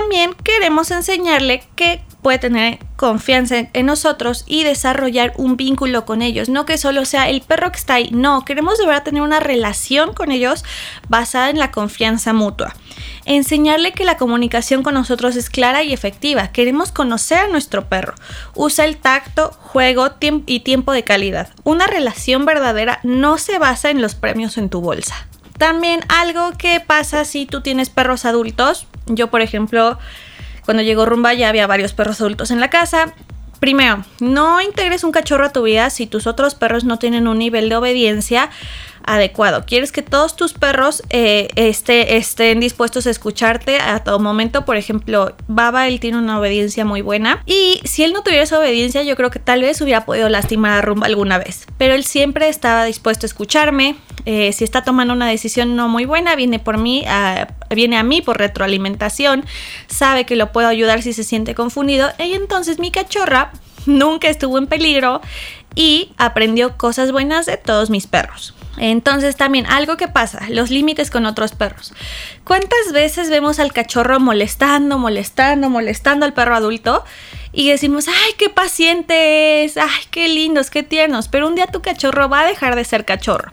También 0.00 0.34
queremos 0.42 0.90
enseñarle 0.90 1.62
que 1.76 2.02
puede 2.20 2.38
tener 2.40 2.80
confianza 2.96 3.68
en 3.72 3.86
nosotros 3.86 4.42
y 4.44 4.64
desarrollar 4.64 5.32
un 5.36 5.56
vínculo 5.56 6.04
con 6.04 6.20
ellos. 6.20 6.48
No 6.48 6.66
que 6.66 6.78
solo 6.78 7.04
sea 7.04 7.28
el 7.28 7.42
perro 7.42 7.70
que 7.70 7.78
está 7.78 7.94
ahí, 7.94 8.10
no, 8.10 8.44
queremos 8.44 8.76
de 8.78 8.86
verdad 8.86 9.04
tener 9.04 9.22
una 9.22 9.38
relación 9.38 10.12
con 10.12 10.32
ellos 10.32 10.64
basada 11.08 11.48
en 11.48 11.60
la 11.60 11.70
confianza 11.70 12.32
mutua. 12.32 12.74
Enseñarle 13.24 13.92
que 13.92 14.04
la 14.04 14.16
comunicación 14.16 14.82
con 14.82 14.94
nosotros 14.94 15.36
es 15.36 15.48
clara 15.48 15.84
y 15.84 15.92
efectiva. 15.92 16.48
Queremos 16.48 16.90
conocer 16.90 17.38
a 17.38 17.48
nuestro 17.48 17.88
perro. 17.88 18.14
Usa 18.56 18.86
el 18.86 18.96
tacto, 18.96 19.52
juego 19.60 20.10
y 20.46 20.60
tiempo 20.60 20.90
de 20.90 21.04
calidad. 21.04 21.50
Una 21.62 21.86
relación 21.86 22.46
verdadera 22.46 22.98
no 23.04 23.38
se 23.38 23.60
basa 23.60 23.90
en 23.90 24.02
los 24.02 24.16
premios 24.16 24.58
en 24.58 24.70
tu 24.70 24.80
bolsa. 24.80 25.28
También 25.56 26.00
algo 26.08 26.50
que 26.58 26.80
pasa 26.80 27.24
si 27.24 27.46
tú 27.46 27.60
tienes 27.60 27.90
perros 27.90 28.24
adultos. 28.24 28.88
Yo, 29.06 29.28
por 29.28 29.40
ejemplo, 29.42 29.98
cuando 30.64 30.82
llegó 30.82 31.06
Rumba 31.06 31.34
ya 31.34 31.48
había 31.48 31.66
varios 31.66 31.92
perros 31.92 32.20
adultos 32.20 32.50
en 32.50 32.60
la 32.60 32.70
casa. 32.70 33.14
Primero, 33.60 34.04
no 34.20 34.60
integres 34.60 35.04
un 35.04 35.12
cachorro 35.12 35.46
a 35.46 35.52
tu 35.52 35.62
vida 35.62 35.88
si 35.90 36.06
tus 36.06 36.26
otros 36.26 36.54
perros 36.54 36.84
no 36.84 36.98
tienen 36.98 37.28
un 37.28 37.38
nivel 37.38 37.68
de 37.68 37.76
obediencia 37.76 38.50
adecuado. 39.06 39.64
Quieres 39.66 39.92
que 39.92 40.02
todos 40.02 40.36
tus 40.36 40.52
perros 40.52 41.02
eh, 41.10 41.48
estén 41.56 42.60
dispuestos 42.60 43.06
a 43.06 43.10
escucharte 43.10 43.78
a 43.78 44.00
todo 44.00 44.18
momento. 44.18 44.64
Por 44.64 44.76
ejemplo, 44.76 45.34
Baba, 45.46 45.86
él 45.88 46.00
tiene 46.00 46.18
una 46.18 46.38
obediencia 46.38 46.84
muy 46.84 47.02
buena. 47.02 47.42
Y 47.46 47.80
si 47.84 48.02
él 48.04 48.12
no 48.12 48.22
tuviera 48.22 48.44
esa 48.44 48.58
obediencia, 48.58 49.02
yo 49.02 49.16
creo 49.16 49.30
que 49.30 49.38
tal 49.38 49.62
vez 49.62 49.80
hubiera 49.80 50.04
podido 50.04 50.28
lastimar 50.28 50.72
a 50.72 50.82
Rumba 50.82 51.06
alguna 51.06 51.38
vez. 51.38 51.66
Pero 51.78 51.94
él 51.94 52.04
siempre 52.04 52.48
estaba 52.48 52.84
dispuesto 52.84 53.26
a 53.26 53.28
escucharme. 53.28 53.96
Eh, 54.26 54.52
si 54.52 54.64
está 54.64 54.82
tomando 54.82 55.12
una 55.12 55.28
decisión 55.28 55.76
no 55.76 55.88
muy 55.88 56.06
buena, 56.06 56.34
viene 56.34 56.58
por 56.58 56.78
mí, 56.78 57.04
viene 57.70 57.96
a 57.96 58.02
mí 58.02 58.22
por 58.22 58.38
retroalimentación. 58.38 59.44
Sabe 59.86 60.24
que 60.24 60.36
lo 60.36 60.52
puedo 60.52 60.68
ayudar 60.68 61.02
si 61.02 61.12
se 61.12 61.24
siente 61.24 61.54
confundido. 61.54 62.10
Y 62.18 62.32
entonces 62.32 62.78
mi 62.78 62.90
cachorra 62.90 63.52
nunca 63.86 64.28
estuvo 64.28 64.58
en 64.58 64.66
peligro 64.66 65.20
y 65.74 66.12
aprendió 66.16 66.76
cosas 66.76 67.12
buenas 67.12 67.46
de 67.46 67.56
todos 67.56 67.90
mis 67.90 68.06
perros. 68.06 68.54
Entonces 68.78 69.36
también 69.36 69.66
algo 69.66 69.96
que 69.96 70.08
pasa, 70.08 70.46
los 70.48 70.70
límites 70.70 71.10
con 71.10 71.26
otros 71.26 71.52
perros. 71.52 71.92
¿Cuántas 72.44 72.92
veces 72.92 73.30
vemos 73.30 73.58
al 73.58 73.72
cachorro 73.72 74.20
molestando, 74.20 74.98
molestando, 74.98 75.70
molestando 75.70 76.26
al 76.26 76.34
perro 76.34 76.56
adulto? 76.56 77.04
Y 77.52 77.70
decimos, 77.70 78.08
ay, 78.08 78.32
qué 78.36 78.50
pacientes, 78.50 79.76
ay, 79.76 80.02
qué 80.10 80.28
lindos, 80.28 80.70
qué 80.70 80.82
tiernos, 80.82 81.28
pero 81.28 81.46
un 81.46 81.54
día 81.54 81.66
tu 81.66 81.82
cachorro 81.82 82.28
va 82.28 82.40
a 82.40 82.46
dejar 82.46 82.74
de 82.74 82.84
ser 82.84 83.04
cachorro. 83.04 83.52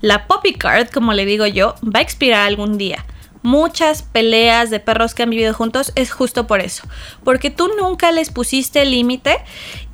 La 0.00 0.26
poppy 0.28 0.54
card, 0.54 0.88
como 0.90 1.12
le 1.12 1.24
digo 1.24 1.46
yo, 1.46 1.74
va 1.82 1.98
a 1.98 2.02
expirar 2.02 2.46
algún 2.46 2.78
día 2.78 3.04
muchas 3.42 4.02
peleas 4.02 4.70
de 4.70 4.80
perros 4.80 5.14
que 5.14 5.22
han 5.22 5.30
vivido 5.30 5.54
juntos 5.54 5.92
es 5.94 6.10
justo 6.10 6.46
por 6.46 6.60
eso. 6.60 6.84
Porque 7.24 7.50
tú 7.50 7.70
nunca 7.78 8.12
les 8.12 8.30
pusiste 8.30 8.84
límite 8.84 9.38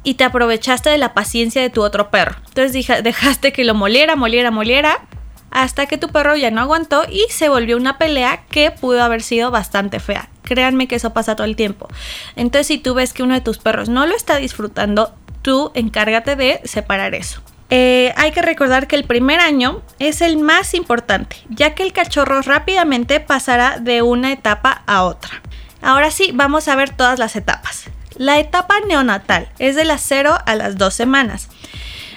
y 0.03 0.15
te 0.15 0.25
aprovechaste 0.25 0.91
de 0.91 0.99
la 0.99 1.15
paciencia 1.15 1.63
de 1.63 1.71
tu 1.71 1.83
otro 1.83 2.11
perro. 2.11 2.37
Entonces 2.49 2.87
dejaste 3.03 3.53
que 3.53 3.65
lo 3.65 3.75
moliera, 3.75 4.17
moliera, 4.17 4.51
moliera 4.51 5.07
hasta 5.51 5.87
que 5.87 5.97
tu 5.97 6.09
perro 6.09 6.37
ya 6.37 6.51
no 6.51 6.61
aguantó 6.61 7.05
y 7.11 7.25
se 7.31 7.49
volvió 7.49 7.77
una 7.77 7.99
pelea 7.99 8.45
que 8.51 8.71
pudo 8.71 9.03
haber 9.03 9.23
sido 9.23 9.51
bastante 9.51 10.01
fea. 10.01 10.29
Créanme 10.43 10.87
que 10.87 10.97
eso 10.97 11.13
pasa 11.13 11.35
todo 11.35 11.47
el 11.47 11.57
tiempo. 11.57 11.89
Entonces 12.37 12.67
si 12.67 12.79
tú 12.79 12.95
ves 12.95 13.13
que 13.13 13.23
uno 13.23 13.35
de 13.35 13.41
tus 13.41 13.59
perros 13.59 13.89
no 13.89 14.07
lo 14.07 14.15
está 14.15 14.37
disfrutando, 14.37 15.15
tú 15.43 15.71
encárgate 15.75 16.37
de 16.37 16.61
separar 16.65 17.15
eso. 17.15 17.41
Eh, 17.69 18.13
hay 18.17 18.31
que 18.31 18.43
recordar 18.43 18.87
que 18.87 18.97
el 18.97 19.05
primer 19.05 19.41
año 19.41 19.83
es 19.99 20.21
el 20.21 20.37
más 20.37 20.75
importante, 20.75 21.37
ya 21.49 21.75
que 21.75 21.83
el 21.83 21.93
cachorro 21.93 22.43
rápidamente 22.43 23.19
pasará 23.19 23.79
de 23.79 24.03
una 24.03 24.33
etapa 24.33 24.83
a 24.87 25.03
otra. 25.03 25.43
Ahora 25.83 26.11
sí, 26.11 26.31
vamos 26.33 26.69
a 26.69 26.77
ver 26.77 26.91
todas 26.91 27.19
las 27.19 27.35
etapas. 27.35 27.85
La 28.17 28.39
etapa 28.39 28.81
neonatal 28.81 29.49
es 29.59 29.77
de 29.77 29.85
las 29.85 30.03
0 30.03 30.39
a 30.47 30.55
las 30.55 30.79
2 30.79 30.95
semanas. 30.95 31.49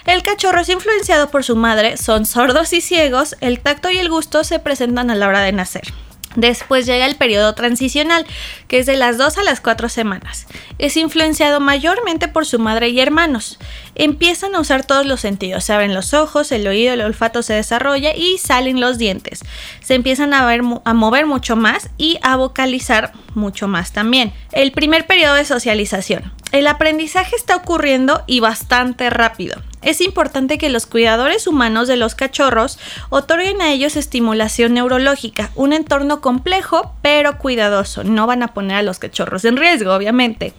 El 0.06 0.22
cachorro 0.22 0.60
es 0.60 0.68
influenciado 0.68 1.30
por 1.30 1.44
su 1.44 1.56
madre, 1.56 1.96
son 1.96 2.24
sordos 2.24 2.72
y 2.72 2.80
ciegos, 2.80 3.36
el 3.40 3.60
tacto 3.60 3.90
y 3.90 3.98
el 3.98 4.08
gusto 4.08 4.44
se 4.44 4.58
presentan 4.58 5.10
a 5.10 5.14
la 5.14 5.28
hora 5.28 5.40
de 5.40 5.52
nacer. 5.52 5.92
Después 6.36 6.86
llega 6.86 7.06
el 7.06 7.16
periodo 7.16 7.54
transicional, 7.54 8.24
que 8.68 8.78
es 8.78 8.86
de 8.86 8.96
las 8.96 9.18
2 9.18 9.38
a 9.38 9.42
las 9.42 9.60
4 9.60 9.88
semanas. 9.88 10.46
Es 10.78 10.96
influenciado 10.96 11.58
mayormente 11.58 12.28
por 12.28 12.46
su 12.46 12.58
madre 12.60 12.88
y 12.88 13.00
hermanos. 13.00 13.58
Empiezan 13.96 14.54
a 14.54 14.60
usar 14.60 14.84
todos 14.84 15.06
los 15.06 15.20
sentidos, 15.20 15.64
se 15.64 15.72
abren 15.72 15.92
los 15.92 16.14
ojos, 16.14 16.52
el 16.52 16.66
oído, 16.68 16.94
el 16.94 17.00
olfato 17.00 17.42
se 17.42 17.54
desarrolla 17.54 18.14
y 18.14 18.38
salen 18.38 18.80
los 18.80 18.96
dientes. 18.96 19.42
Se 19.82 19.94
empiezan 19.94 20.32
a, 20.32 20.48
a 20.48 20.94
mover 20.94 21.26
mucho 21.26 21.56
más 21.56 21.90
y 21.98 22.18
a 22.22 22.36
vocalizar 22.36 23.12
mucho 23.34 23.66
más 23.66 23.92
también. 23.92 24.32
El 24.52 24.70
primer 24.70 25.06
periodo 25.06 25.34
de 25.34 25.44
socialización. 25.44 26.32
El 26.52 26.66
aprendizaje 26.66 27.36
está 27.36 27.56
ocurriendo 27.56 28.22
y 28.26 28.40
bastante 28.40 29.10
rápido 29.10 29.62
es 29.82 30.00
importante 30.00 30.58
que 30.58 30.68
los 30.68 30.86
cuidadores 30.86 31.46
humanos 31.46 31.88
de 31.88 31.96
los 31.96 32.14
cachorros 32.14 32.78
otorguen 33.08 33.62
a 33.62 33.72
ellos 33.72 33.96
estimulación 33.96 34.74
neurológica, 34.74 35.50
un 35.54 35.72
entorno 35.72 36.20
complejo 36.20 36.94
pero 37.02 37.38
cuidadoso. 37.38 38.04
No 38.04 38.26
van 38.26 38.42
a 38.42 38.48
poner 38.48 38.76
a 38.76 38.82
los 38.82 38.98
cachorros 38.98 39.44
en 39.44 39.56
riesgo, 39.56 39.94
obviamente. 39.94 40.52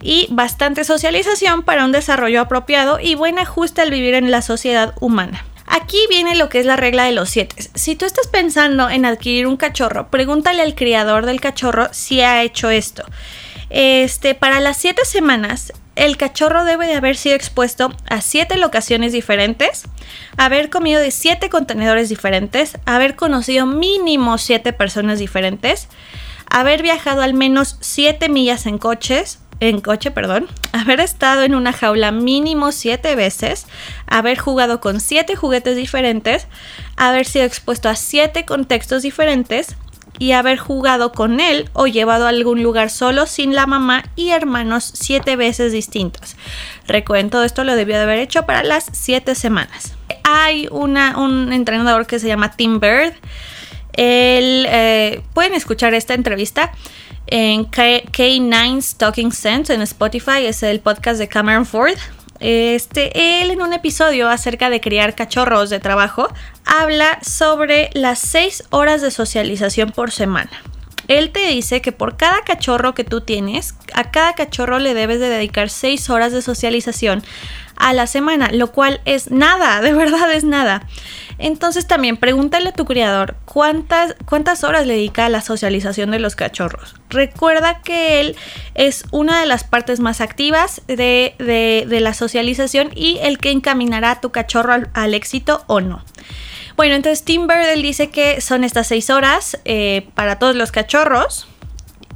Y 0.00 0.28
bastante 0.30 0.84
socialización 0.84 1.62
para 1.62 1.84
un 1.84 1.92
desarrollo 1.92 2.40
apropiado 2.40 2.98
y 3.00 3.14
buen 3.14 3.38
ajuste 3.38 3.82
al 3.82 3.90
vivir 3.90 4.14
en 4.14 4.30
la 4.30 4.42
sociedad 4.42 4.94
humana. 5.00 5.44
Aquí 5.66 5.98
viene 6.08 6.36
lo 6.36 6.48
que 6.48 6.60
es 6.60 6.66
la 6.66 6.76
regla 6.76 7.04
de 7.04 7.12
los 7.12 7.30
siete. 7.30 7.56
Si 7.74 7.96
tú 7.96 8.04
estás 8.04 8.26
pensando 8.28 8.90
en 8.90 9.06
adquirir 9.06 9.46
un 9.46 9.56
cachorro, 9.56 10.08
pregúntale 10.10 10.62
al 10.62 10.74
criador 10.74 11.24
del 11.24 11.40
cachorro 11.40 11.88
si 11.92 12.20
ha 12.20 12.42
hecho 12.42 12.68
esto. 12.68 13.04
Este, 13.72 14.34
para 14.34 14.60
las 14.60 14.76
siete 14.76 15.06
semanas, 15.06 15.72
el 15.96 16.18
cachorro 16.18 16.66
debe 16.66 16.86
de 16.86 16.94
haber 16.94 17.16
sido 17.16 17.34
expuesto 17.34 17.90
a 18.06 18.20
siete 18.20 18.58
locaciones 18.58 19.12
diferentes, 19.12 19.84
haber 20.36 20.68
comido 20.68 21.00
de 21.00 21.10
siete 21.10 21.48
contenedores 21.48 22.10
diferentes, 22.10 22.78
haber 22.84 23.16
conocido 23.16 23.64
mínimo 23.64 24.36
siete 24.36 24.74
personas 24.74 25.20
diferentes, 25.20 25.88
haber 26.50 26.82
viajado 26.82 27.22
al 27.22 27.32
menos 27.32 27.78
siete 27.80 28.28
millas 28.28 28.66
en 28.66 28.76
coches, 28.76 29.38
en 29.58 29.80
coche, 29.80 30.10
perdón, 30.10 30.48
haber 30.72 31.00
estado 31.00 31.42
en 31.42 31.54
una 31.54 31.72
jaula 31.72 32.12
mínimo 32.12 32.72
siete 32.72 33.16
veces, 33.16 33.66
haber 34.06 34.36
jugado 34.36 34.80
con 34.80 35.00
siete 35.00 35.34
juguetes 35.34 35.76
diferentes, 35.76 36.46
haber 36.96 37.24
sido 37.24 37.46
expuesto 37.46 37.88
a 37.88 37.96
siete 37.96 38.44
contextos 38.44 39.00
diferentes, 39.00 39.76
y 40.18 40.32
haber 40.32 40.58
jugado 40.58 41.12
con 41.12 41.40
él 41.40 41.68
o 41.72 41.86
llevado 41.86 42.26
a 42.26 42.30
algún 42.30 42.62
lugar 42.62 42.90
solo 42.90 43.26
sin 43.26 43.54
la 43.54 43.66
mamá 43.66 44.04
y 44.16 44.30
hermanos 44.30 44.90
siete 44.94 45.36
veces 45.36 45.72
distintos. 45.72 46.36
Recuerden, 46.86 47.30
todo 47.30 47.44
esto 47.44 47.64
lo 47.64 47.74
debió 47.74 47.96
de 47.96 48.02
haber 48.02 48.18
hecho 48.18 48.44
para 48.44 48.62
las 48.62 48.86
siete 48.92 49.34
semanas. 49.34 49.94
Hay 50.24 50.68
una, 50.70 51.18
un 51.18 51.52
entrenador 51.52 52.06
que 52.06 52.18
se 52.18 52.28
llama 52.28 52.52
Tim 52.52 52.78
Bird. 52.78 53.14
Él, 53.94 54.66
eh, 54.68 55.22
pueden 55.34 55.54
escuchar 55.54 55.94
esta 55.94 56.14
entrevista 56.14 56.72
en 57.26 57.70
K9's 57.70 58.96
Talking 58.96 59.32
Sense 59.32 59.72
en 59.72 59.82
Spotify, 59.82 60.44
es 60.46 60.62
el 60.62 60.80
podcast 60.80 61.18
de 61.18 61.28
Cameron 61.28 61.64
Ford. 61.66 61.96
Este, 62.42 63.40
él 63.40 63.52
en 63.52 63.62
un 63.62 63.72
episodio 63.72 64.28
acerca 64.28 64.68
de 64.68 64.80
criar 64.80 65.14
cachorros 65.14 65.70
de 65.70 65.78
trabajo 65.78 66.28
habla 66.64 67.18
sobre 67.22 67.90
las 67.94 68.18
6 68.18 68.64
horas 68.70 69.00
de 69.00 69.12
socialización 69.12 69.90
por 69.90 70.10
semana. 70.10 70.50
Él 71.08 71.30
te 71.30 71.46
dice 71.48 71.80
que 71.80 71.92
por 71.92 72.16
cada 72.16 72.42
cachorro 72.42 72.94
que 72.94 73.04
tú 73.04 73.20
tienes, 73.20 73.74
a 73.94 74.10
cada 74.10 74.34
cachorro 74.34 74.78
le 74.78 74.94
debes 74.94 75.20
de 75.20 75.28
dedicar 75.28 75.70
6 75.70 76.10
horas 76.10 76.32
de 76.32 76.42
socialización 76.42 77.22
a 77.76 77.92
la 77.92 78.06
semana, 78.06 78.50
lo 78.52 78.70
cual 78.70 79.00
es 79.04 79.30
nada, 79.30 79.80
de 79.82 79.92
verdad 79.92 80.32
es 80.32 80.44
nada. 80.44 80.86
Entonces 81.38 81.86
también 81.86 82.16
pregúntale 82.16 82.68
a 82.68 82.72
tu 82.72 82.84
criador 82.84 83.36
cuántas, 83.46 84.14
cuántas 84.26 84.62
horas 84.62 84.86
le 84.86 84.94
dedica 84.94 85.26
a 85.26 85.28
la 85.28 85.40
socialización 85.40 86.10
de 86.12 86.20
los 86.20 86.36
cachorros. 86.36 86.94
Recuerda 87.10 87.80
que 87.82 88.20
él 88.20 88.36
es 88.74 89.04
una 89.10 89.40
de 89.40 89.46
las 89.46 89.64
partes 89.64 89.98
más 89.98 90.20
activas 90.20 90.82
de, 90.86 91.34
la 91.88 92.14
socialización 92.14 92.90
y 92.94 93.18
el 93.22 93.38
que 93.38 93.50
encaminará 93.50 94.12
a 94.12 94.20
tu 94.20 94.30
cachorro 94.30 94.74
al, 94.92 95.14
éxito 95.14 95.64
o 95.66 95.80
no. 95.80 96.04
Bueno, 96.76 96.94
entonces 96.94 97.24
Tim 97.24 97.46
Bird 97.46 97.80
dice 97.82 98.10
que 98.10 98.40
son 98.40 98.64
estas 98.64 98.86
seis 98.86 99.10
horas 99.10 99.58
eh, 99.64 100.08
para 100.14 100.38
todos 100.38 100.56
los 100.56 100.72
cachorros. 100.72 101.48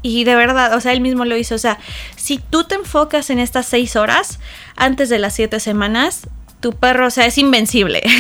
Y 0.03 0.25
de 0.25 0.37
verdad, 0.37 0.75
o 0.75 0.81
sea, 0.81 0.93
él 0.93 1.01
mismo 1.01 1.25
lo 1.25 1.37
hizo. 1.37 1.55
O 1.55 1.59
sea, 1.59 1.79
si 2.17 2.39
tú 2.39 2.65
te 2.65 2.77
enfocas 2.77 3.31
en 3.31 3.39
estas 3.39 3.67
seis 3.67 3.97
horas 3.97 4.39
antes 4.77 5.09
de 5.09 5.19
las 5.19 5.35
siete 5.35 5.59
semanas, 5.59 6.29
tu 6.61 6.73
perro, 6.73 7.09
o 7.09 7.11
sea, 7.11 7.27
es 7.27 7.39
invencible. 7.39 8.03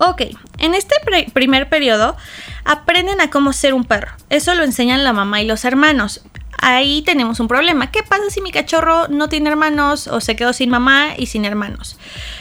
Ok, 0.00 0.22
en 0.58 0.74
este 0.74 0.94
primer 1.32 1.68
periodo 1.68 2.16
aprenden 2.64 3.20
a 3.20 3.30
cómo 3.30 3.52
ser 3.52 3.74
un 3.74 3.84
perro. 3.84 4.12
Eso 4.30 4.54
lo 4.54 4.62
enseñan 4.62 5.02
la 5.02 5.12
mamá 5.12 5.42
y 5.42 5.46
los 5.46 5.64
hermanos 5.64 6.22
ahí 6.58 7.02
tenemos 7.02 7.40
un 7.40 7.48
problema. 7.48 7.90
¿Qué 7.90 8.02
pasa 8.02 8.24
si 8.30 8.40
mi 8.40 8.52
cachorro 8.52 9.08
no 9.08 9.28
tiene 9.28 9.50
hermanos 9.50 10.06
o 10.08 10.20
se 10.20 10.36
quedó 10.36 10.52
sin 10.52 10.70
mamá 10.70 11.10
y 11.16 11.26
sin 11.26 11.44
hermanos? 11.44 11.96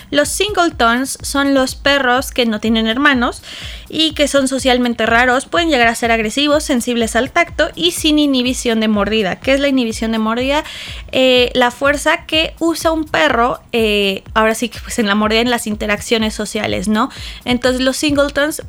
Los 0.10 0.30
singletons 0.30 1.18
son 1.22 1.54
los 1.54 1.76
perros 1.76 2.32
que 2.32 2.46
no 2.46 2.60
tienen 2.60 2.88
hermanos 2.88 3.44
y 3.90 4.14
que 4.14 4.28
son 4.28 4.48
socialmente 4.48 5.06
raros, 5.06 5.46
pueden 5.46 5.70
llegar 5.70 5.88
a 5.88 5.96
ser 5.96 6.12
agresivos, 6.12 6.64
sensibles 6.64 7.16
al 7.16 7.32
tacto 7.32 7.70
y 7.76 7.92
sin 7.92 8.18
inhibición 8.18 8.80
de 8.80 8.88
mordida. 8.88 9.38
¿Qué 9.38 9.54
es 9.54 9.60
la 9.60 9.68
inhibición 9.68 10.14
de 10.14 10.20
mordida? 10.20 10.64
Eh, 11.12 11.52
la 11.56 11.72
fuerza 11.72 12.26
que 12.26 12.54
usa 12.60 12.92
un 12.92 13.06
perro, 13.06 13.60
eh, 13.74 14.24
ahora 14.34 14.56
sí 14.56 14.70
que 14.70 14.80
pues 14.80 14.98
en 15.00 15.08
la 15.08 15.16
mordida 15.16 15.42
en 15.42 15.50
las 15.50 15.68
interacciones 15.68 16.34
sociales, 16.34 16.88
¿no? 16.88 17.10
Entonces 17.44 17.82
los 17.82 17.98
singletons 17.98 18.64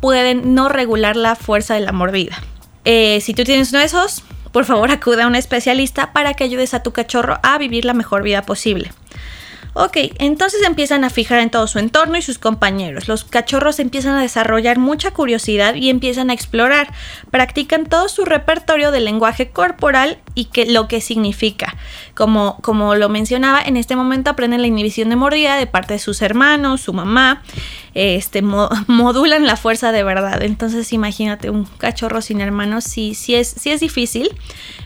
pueden 0.00 0.54
no 0.54 0.68
regular 0.68 1.16
la 1.16 1.36
fuerza 1.36 1.74
de 1.74 1.80
la 1.80 1.92
mordida. 1.92 2.42
Eh, 2.84 3.20
si 3.22 3.32
tú 3.32 3.44
tienes 3.44 3.70
uno 3.70 3.78
de 3.78 3.86
esos, 3.86 4.22
por 4.52 4.64
favor 4.64 4.90
acude 4.90 5.22
a 5.22 5.26
un 5.26 5.34
especialista 5.34 6.12
para 6.12 6.34
que 6.34 6.44
ayudes 6.44 6.74
a 6.74 6.82
tu 6.82 6.92
cachorro 6.92 7.38
a 7.42 7.58
vivir 7.58 7.84
la 7.84 7.94
mejor 7.94 8.22
vida 8.22 8.42
posible. 8.42 8.92
Ok, 9.74 9.96
entonces 10.18 10.60
empiezan 10.66 11.02
a 11.02 11.08
fijar 11.08 11.38
en 11.38 11.48
todo 11.48 11.66
su 11.66 11.78
entorno 11.78 12.18
y 12.18 12.22
sus 12.22 12.38
compañeros. 12.38 13.08
Los 13.08 13.24
cachorros 13.24 13.80
empiezan 13.80 14.14
a 14.16 14.20
desarrollar 14.20 14.78
mucha 14.78 15.12
curiosidad 15.12 15.76
y 15.76 15.88
empiezan 15.88 16.28
a 16.28 16.34
explorar. 16.34 16.92
Practican 17.30 17.86
todo 17.86 18.10
su 18.10 18.26
repertorio 18.26 18.90
de 18.90 19.00
lenguaje 19.00 19.48
corporal 19.48 20.18
y 20.34 20.46
que, 20.46 20.66
lo 20.66 20.88
que 20.88 21.00
significa. 21.00 21.74
Como, 22.14 22.58
como 22.60 22.96
lo 22.96 23.08
mencionaba, 23.08 23.62
en 23.62 23.78
este 23.78 23.96
momento 23.96 24.28
aprenden 24.28 24.60
la 24.60 24.66
inhibición 24.66 25.08
de 25.08 25.16
mordida 25.16 25.56
de 25.56 25.66
parte 25.66 25.94
de 25.94 26.00
sus 26.00 26.20
hermanos, 26.20 26.82
su 26.82 26.92
mamá. 26.92 27.42
Este, 27.94 28.42
modulan 28.86 29.46
la 29.46 29.56
fuerza 29.56 29.92
de 29.92 30.04
verdad. 30.04 30.42
Entonces 30.42 30.92
imagínate 30.92 31.50
un 31.50 31.64
cachorro 31.64 32.22
sin 32.22 32.40
hermanos, 32.40 32.84
sí, 32.84 33.14
sí, 33.14 33.34
es, 33.34 33.48
sí 33.48 33.70
es 33.70 33.80
difícil 33.80 34.30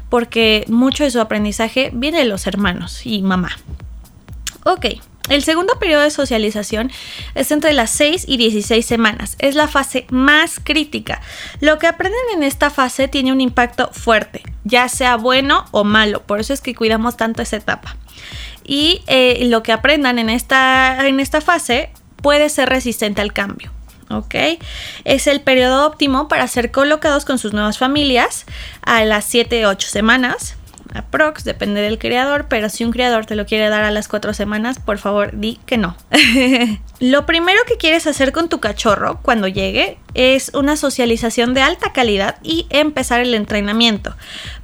porque 0.09 0.65
mucho 0.69 1.05
de 1.05 1.11
su 1.11 1.21
aprendizaje 1.21 1.91
viene 1.93 2.19
de 2.19 2.25
los 2.25 2.47
hermanos 2.47 3.05
y 3.05 3.23
mamá. 3.23 3.51
Ok, 4.65 4.87
el 5.29 5.43
segundo 5.43 5.79
periodo 5.79 6.03
de 6.03 6.11
socialización 6.11 6.91
es 7.35 7.51
entre 7.51 7.73
las 7.73 7.91
6 7.91 8.27
y 8.29 8.37
16 8.37 8.85
semanas. 8.85 9.37
Es 9.39 9.55
la 9.55 9.67
fase 9.67 10.07
más 10.11 10.61
crítica. 10.63 11.21
Lo 11.61 11.79
que 11.79 11.89
aprenden 11.89 12.21
en 12.35 12.43
esta 12.43 12.71
fase 12.71 13.09
tiene 13.09 13.33
un 13.33 13.41
impacto 13.41 13.91
fuerte, 13.93 14.43
ya 14.65 14.89
sea 14.89 15.17
bueno 15.17 15.65
o 15.73 15.83
malo. 15.83 16.23
Por 16.23 16.41
eso 16.41 16.53
es 16.53 16.61
que 16.61 16.75
cuidamos 16.75 17.17
tanto 17.17 17.43
esa 17.43 17.57
etapa. 17.57 17.97
Y 18.65 19.03
eh, 19.07 19.47
lo 19.47 19.63
que 19.63 19.73
aprendan 19.73 20.19
en 20.19 20.31
esta, 20.31 21.07
en 21.07 21.19
esta 21.21 21.41
fase 21.41 21.91
puede 22.23 22.49
ser 22.49 22.69
resistente 22.69 23.21
al 23.21 23.33
cambio. 23.33 23.71
¿ok? 24.11 24.35
Es 25.05 25.27
el 25.27 25.41
periodo 25.41 25.87
óptimo 25.87 26.29
para 26.29 26.47
ser 26.49 26.71
colocados 26.71 27.25
con 27.25 27.39
sus 27.39 27.53
nuevas 27.53 27.79
familias 27.79 28.47
a 28.83 29.05
las 29.05 29.33
7-8 29.33 29.81
semanas 29.81 30.57
aprox, 30.95 31.45
depende 31.45 31.81
del 31.81 31.99
creador, 31.99 32.47
pero 32.49 32.69
si 32.69 32.85
un 32.85 32.93
creador 32.93 33.27
te 33.27 33.37
lo 33.37 33.47
quiere 33.47 33.69
dar 33.69 33.85
a 33.85 33.91
las 33.91 34.09
cuatro 34.09 34.35
semanas, 34.35 34.79
por 34.79 34.99
favor 34.99 35.31
di 35.33 35.59
que 35.67 35.77
no. 35.77 35.97
lo 37.01 37.27
primero 37.27 37.61
que 37.67 37.77
quieres 37.77 38.07
hacer 38.07 38.33
con 38.33 38.49
tu 38.49 38.61
cachorro 38.61 39.21
cuando 39.23 39.49
llegue 39.49 39.99
es 40.15 40.51
una 40.55 40.77
socialización 40.77 41.53
de 41.53 41.63
alta 41.63 41.93
calidad 41.93 42.37
y 42.43 42.67
empezar 42.71 43.21
el 43.21 43.35
entrenamiento. 43.35 44.17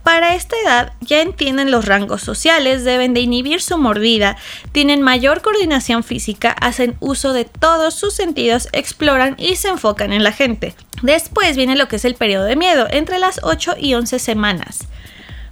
Para 0.03 0.35
esta 0.35 0.57
edad 0.65 0.93
ya 1.01 1.21
entienden 1.21 1.71
los 1.71 1.87
rangos 1.87 2.23
sociales, 2.23 2.85
deben 2.85 3.15
de 3.15 3.21
inhibir 3.21 3.61
su 3.61 3.79
mordida, 3.79 4.37
tienen 4.73 5.03
mayor 5.03 5.43
coordinación 5.43 6.03
física, 6.03 6.53
hacen 6.53 6.97
uso 7.01 7.33
de 7.33 7.45
todos 7.45 7.95
sus 7.95 8.15
sentidos, 8.15 8.69
exploran 8.73 9.37
y 9.39 9.57
se 9.57 9.69
enfocan 9.69 10.13
en 10.13 10.25
la 10.25 10.33
gente. 10.33 10.75
Después 11.03 11.57
viene 11.57 11.77
lo 11.77 11.89
que 11.89 11.97
es 11.97 12.05
el 12.05 12.15
periodo 12.15 12.45
de 12.45 12.57
miedo, 12.57 12.87
entre 12.91 13.19
las 13.19 13.41
8 13.43 13.75
y 13.79 13.95
11 13.95 14.19
semanas 14.19 14.87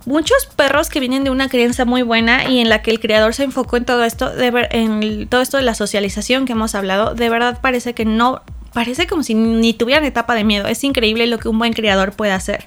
muchos 0.07 0.47
perros 0.47 0.89
que 0.89 1.01
vienen 1.01 1.25
de 1.25 1.31
una 1.31 1.49
crianza 1.49 1.85
muy 1.85 2.03
buena 2.03 2.49
y 2.49 2.61
en 2.61 2.69
la 2.69 2.83
que 2.83 2.91
el 2.91 3.01
creador 3.01 3.35
se 3.35 3.45
enfocó 3.45 3.77
en 3.77 3.85
todo 3.85 4.05
esto, 4.05 4.31
de 4.31 4.69
en 4.71 5.29
todo 5.29 5.41
esto 5.41 5.57
de 5.57 5.63
la 5.63 5.75
socialización 5.75 6.47
que 6.47 6.53
hemos 6.53 6.75
hablado, 6.75 7.15
de 7.15 7.29
verdad 7.29 7.61
parece 7.61 7.95
que 7.95 8.05
no, 8.05 8.43
parece 8.73 9.07
como 9.07 9.23
si 9.23 9.35
ni 9.35 9.75
tuvieran 9.75 10.05
etapa 10.05 10.35
de 10.35 10.45
miedo. 10.45 10.67
Es 10.67 10.85
increíble 10.85 11.27
lo 11.27 11.39
que 11.39 11.49
un 11.49 11.59
buen 11.59 11.73
criador 11.73 12.13
puede 12.13 12.33
hacer. 12.33 12.67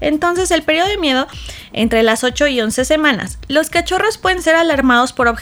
Entonces, 0.00 0.50
el 0.50 0.62
periodo 0.62 0.88
de 0.88 0.98
miedo 0.98 1.26
entre 1.72 2.02
las 2.02 2.22
8 2.22 2.48
y 2.48 2.60
11 2.60 2.84
semanas. 2.84 3.38
Los 3.48 3.70
cachorros 3.70 4.18
pueden 4.18 4.42
ser 4.42 4.54
alarmados 4.54 5.12
por, 5.12 5.34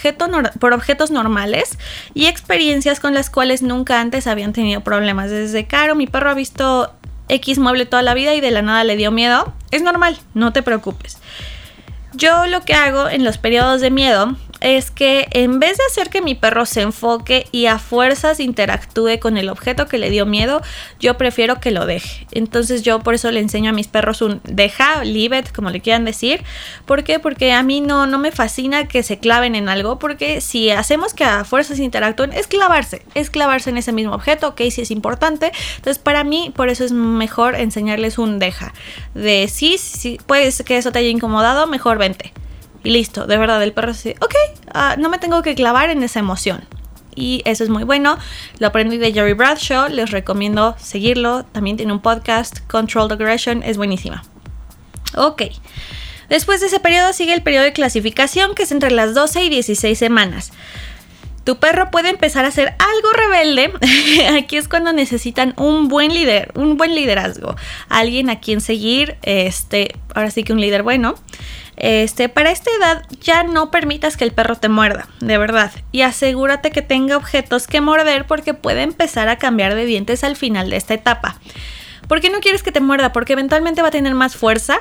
por 0.60 0.72
objetos 0.72 1.10
normales 1.10 1.78
y 2.14 2.26
experiencias 2.26 3.00
con 3.00 3.14
las 3.14 3.30
cuales 3.30 3.62
nunca 3.62 4.00
antes 4.00 4.26
habían 4.26 4.52
tenido 4.52 4.80
problemas. 4.82 5.30
Desde 5.30 5.66
caro, 5.66 5.94
mi 5.94 6.06
perro 6.06 6.30
ha 6.30 6.34
visto 6.34 6.92
X 7.28 7.58
mueble 7.58 7.86
toda 7.86 8.02
la 8.02 8.14
vida 8.14 8.34
y 8.34 8.40
de 8.40 8.50
la 8.50 8.62
nada 8.62 8.84
le 8.84 8.96
dio 8.96 9.10
miedo, 9.10 9.52
es 9.70 9.82
normal, 9.82 10.18
no 10.34 10.52
te 10.52 10.62
preocupes. 10.62 11.18
Yo 12.12 12.46
lo 12.46 12.62
que 12.62 12.74
hago 12.74 13.08
en 13.08 13.24
los 13.24 13.38
periodos 13.38 13.80
de 13.80 13.90
miedo 13.90 14.36
es 14.64 14.90
que 14.90 15.28
en 15.32 15.60
vez 15.60 15.76
de 15.76 15.84
hacer 15.90 16.08
que 16.08 16.22
mi 16.22 16.34
perro 16.34 16.64
se 16.64 16.80
enfoque 16.80 17.46
y 17.52 17.66
a 17.66 17.78
fuerzas 17.78 18.40
interactúe 18.40 19.18
con 19.20 19.36
el 19.36 19.50
objeto 19.50 19.86
que 19.86 19.98
le 19.98 20.08
dio 20.08 20.24
miedo, 20.24 20.62
yo 20.98 21.18
prefiero 21.18 21.60
que 21.60 21.70
lo 21.70 21.84
deje. 21.84 22.26
Entonces 22.32 22.82
yo 22.82 23.00
por 23.00 23.12
eso 23.12 23.30
le 23.30 23.40
enseño 23.40 23.70
a 23.70 23.72
mis 23.74 23.88
perros 23.88 24.22
un 24.22 24.40
deja, 24.44 25.04
leave 25.04 25.38
it, 25.38 25.52
como 25.52 25.68
le 25.68 25.80
quieran 25.80 26.06
decir. 26.06 26.42
¿Por 26.86 27.04
qué? 27.04 27.18
Porque 27.18 27.52
a 27.52 27.62
mí 27.62 27.82
no, 27.82 28.06
no 28.06 28.18
me 28.18 28.32
fascina 28.32 28.88
que 28.88 29.02
se 29.02 29.18
claven 29.18 29.54
en 29.54 29.68
algo, 29.68 29.98
porque 29.98 30.40
si 30.40 30.70
hacemos 30.70 31.12
que 31.12 31.24
a 31.24 31.44
fuerzas 31.44 31.78
interactúen, 31.78 32.32
es 32.32 32.46
clavarse, 32.46 33.02
es 33.14 33.28
clavarse 33.28 33.68
en 33.68 33.76
ese 33.76 33.92
mismo 33.92 34.14
objeto, 34.14 34.48
ok, 34.48 34.62
si 34.70 34.80
es 34.80 34.90
importante. 34.90 35.52
Entonces 35.76 36.02
para 36.02 36.24
mí, 36.24 36.54
por 36.56 36.70
eso 36.70 36.84
es 36.86 36.92
mejor 36.92 37.54
enseñarles 37.54 38.16
un 38.16 38.38
deja. 38.38 38.72
De 39.12 39.46
sí, 39.48 39.76
sí, 39.76 40.18
puedes 40.26 40.62
que 40.62 40.78
eso 40.78 40.90
te 40.90 41.00
haya 41.00 41.10
incomodado, 41.10 41.66
mejor 41.66 41.98
vente. 41.98 42.32
Y 42.84 42.90
listo, 42.90 43.26
de 43.26 43.38
verdad, 43.38 43.62
el 43.62 43.72
perro 43.72 43.92
dice, 43.92 44.14
ok, 44.20 44.34
ah, 44.72 44.96
no 44.98 45.08
me 45.08 45.18
tengo 45.18 45.42
que 45.42 45.54
clavar 45.54 45.90
en 45.90 46.02
esa 46.02 46.20
emoción. 46.20 46.64
Y 47.16 47.42
eso 47.44 47.64
es 47.64 47.70
muy 47.70 47.84
bueno. 47.84 48.18
Lo 48.58 48.66
aprendí 48.66 48.98
de 48.98 49.12
Jerry 49.12 49.32
Bradshaw, 49.32 49.88
les 49.88 50.10
recomiendo 50.10 50.76
seguirlo. 50.78 51.44
También 51.44 51.76
tiene 51.76 51.92
un 51.92 52.00
podcast, 52.00 52.60
Controlled 52.68 53.12
Aggression, 53.12 53.62
es 53.62 53.76
buenísima. 53.76 54.22
Ok. 55.16 55.42
Después 56.28 56.60
de 56.60 56.66
ese 56.66 56.80
periodo 56.80 57.12
sigue 57.12 57.34
el 57.34 57.42
periodo 57.42 57.64
de 57.64 57.72
clasificación, 57.72 58.54
que 58.54 58.64
es 58.64 58.72
entre 58.72 58.90
las 58.90 59.14
12 59.14 59.44
y 59.44 59.48
16 59.48 59.98
semanas. 59.98 60.52
Tu 61.44 61.56
perro 61.56 61.90
puede 61.90 62.08
empezar 62.08 62.44
a 62.44 62.50
ser 62.50 62.74
algo 62.78 63.12
rebelde. 63.12 63.72
Aquí 64.38 64.56
es 64.56 64.68
cuando 64.68 64.92
necesitan 64.92 65.54
un 65.56 65.88
buen 65.88 66.12
líder, 66.12 66.50
un 66.54 66.76
buen 66.76 66.94
liderazgo, 66.94 67.54
alguien 67.88 68.30
a 68.30 68.40
quien 68.40 68.60
seguir, 68.60 69.16
este, 69.22 69.94
ahora 70.14 70.30
sí 70.30 70.42
que 70.42 70.52
un 70.52 70.60
líder 70.60 70.82
bueno. 70.82 71.14
Este, 71.76 72.28
para 72.28 72.52
esta 72.52 72.70
edad 72.78 73.02
ya 73.20 73.42
no 73.42 73.70
permitas 73.70 74.16
que 74.16 74.24
el 74.24 74.32
perro 74.32 74.56
te 74.56 74.68
muerda, 74.68 75.08
de 75.20 75.38
verdad, 75.38 75.72
y 75.90 76.02
asegúrate 76.02 76.70
que 76.70 76.82
tenga 76.82 77.16
objetos 77.16 77.66
que 77.66 77.80
morder 77.80 78.26
porque 78.26 78.54
puede 78.54 78.82
empezar 78.82 79.28
a 79.28 79.38
cambiar 79.38 79.74
de 79.74 79.84
dientes 79.84 80.22
al 80.22 80.36
final 80.36 80.70
de 80.70 80.76
esta 80.76 80.94
etapa. 80.94 81.36
¿Por 82.06 82.20
qué 82.20 82.30
no 82.30 82.40
quieres 82.40 82.62
que 82.62 82.70
te 82.70 82.80
muerda? 82.80 83.12
Porque 83.12 83.32
eventualmente 83.32 83.82
va 83.82 83.88
a 83.88 83.90
tener 83.90 84.14
más 84.14 84.36
fuerza 84.36 84.78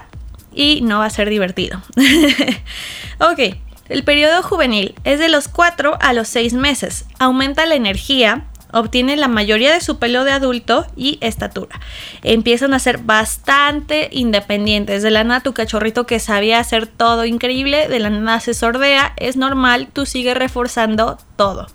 y 0.54 0.82
no 0.82 1.00
va 1.00 1.06
a 1.06 1.10
ser 1.10 1.30
divertido. 1.30 1.82
ok, 3.20 3.56
el 3.94 4.04
periodo 4.04 4.42
juvenil 4.42 4.96
es 5.04 5.20
de 5.20 5.30
los 5.30 5.48
4 5.48 6.00
a 6.02 6.14
los 6.14 6.28
6 6.30 6.56
meses. 6.56 7.06
Aumenta 7.20 7.68
la 7.68 7.76
energía, 7.76 8.46
obtiene 8.72 9.16
la 9.18 9.28
mayoría 9.28 9.72
de 9.72 9.82
su 9.82 10.00
pelo 10.00 10.24
de 10.24 10.32
adulto 10.32 10.88
y 10.96 11.20
estatura. 11.22 11.80
Empiezan 12.24 12.74
a 12.74 12.80
ser 12.80 12.98
bastante 12.98 14.10
independientes. 14.12 15.04
De 15.04 15.12
la 15.12 15.24
nada, 15.24 15.42
tu 15.42 15.54
cachorrito 15.54 16.08
que 16.08 16.20
sabía 16.20 16.58
hacer 16.58 16.88
todo 16.88 17.26
increíble, 17.26 17.88
de 17.88 18.00
la 18.00 18.10
nada 18.10 18.40
se 18.40 18.56
sordea, 18.56 19.14
es 19.18 19.38
normal, 19.38 19.90
tú 19.94 20.08
sigues 20.08 20.36
reforzando 20.36 21.20
todo. 21.36 21.68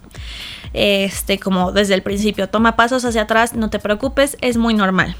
Este, 0.72 1.38
como 1.38 1.70
desde 1.70 1.94
el 1.94 2.02
principio, 2.02 2.48
toma 2.48 2.74
pasos 2.74 3.04
hacia 3.04 3.22
atrás, 3.22 3.54
no 3.54 3.70
te 3.70 3.78
preocupes, 3.78 4.36
es 4.40 4.56
muy 4.56 4.74
normal. 4.74 5.14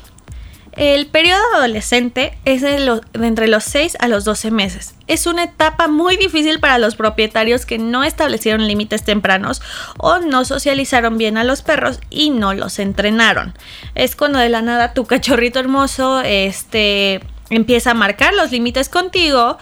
El 0.78 1.08
periodo 1.08 1.42
adolescente 1.56 2.38
es 2.44 2.62
de, 2.62 3.00
entre 3.14 3.48
los 3.48 3.64
6 3.64 3.96
a 3.98 4.06
los 4.06 4.24
12 4.24 4.52
meses. 4.52 4.94
Es 5.08 5.26
una 5.26 5.42
etapa 5.42 5.88
muy 5.88 6.16
difícil 6.16 6.60
para 6.60 6.78
los 6.78 6.94
propietarios 6.94 7.66
que 7.66 7.78
no 7.78 8.04
establecieron 8.04 8.64
límites 8.64 9.02
tempranos 9.02 9.60
o 9.96 10.20
no 10.20 10.44
socializaron 10.44 11.18
bien 11.18 11.36
a 11.36 11.42
los 11.42 11.62
perros 11.62 11.98
y 12.10 12.30
no 12.30 12.54
los 12.54 12.78
entrenaron. 12.78 13.54
Es 13.96 14.14
cuando 14.14 14.38
de 14.38 14.50
la 14.50 14.62
nada 14.62 14.94
tu 14.94 15.04
cachorrito 15.04 15.58
hermoso 15.58 16.20
este, 16.20 17.22
empieza 17.50 17.90
a 17.90 17.94
marcar 17.94 18.32
los 18.34 18.52
límites 18.52 18.88
contigo 18.88 19.58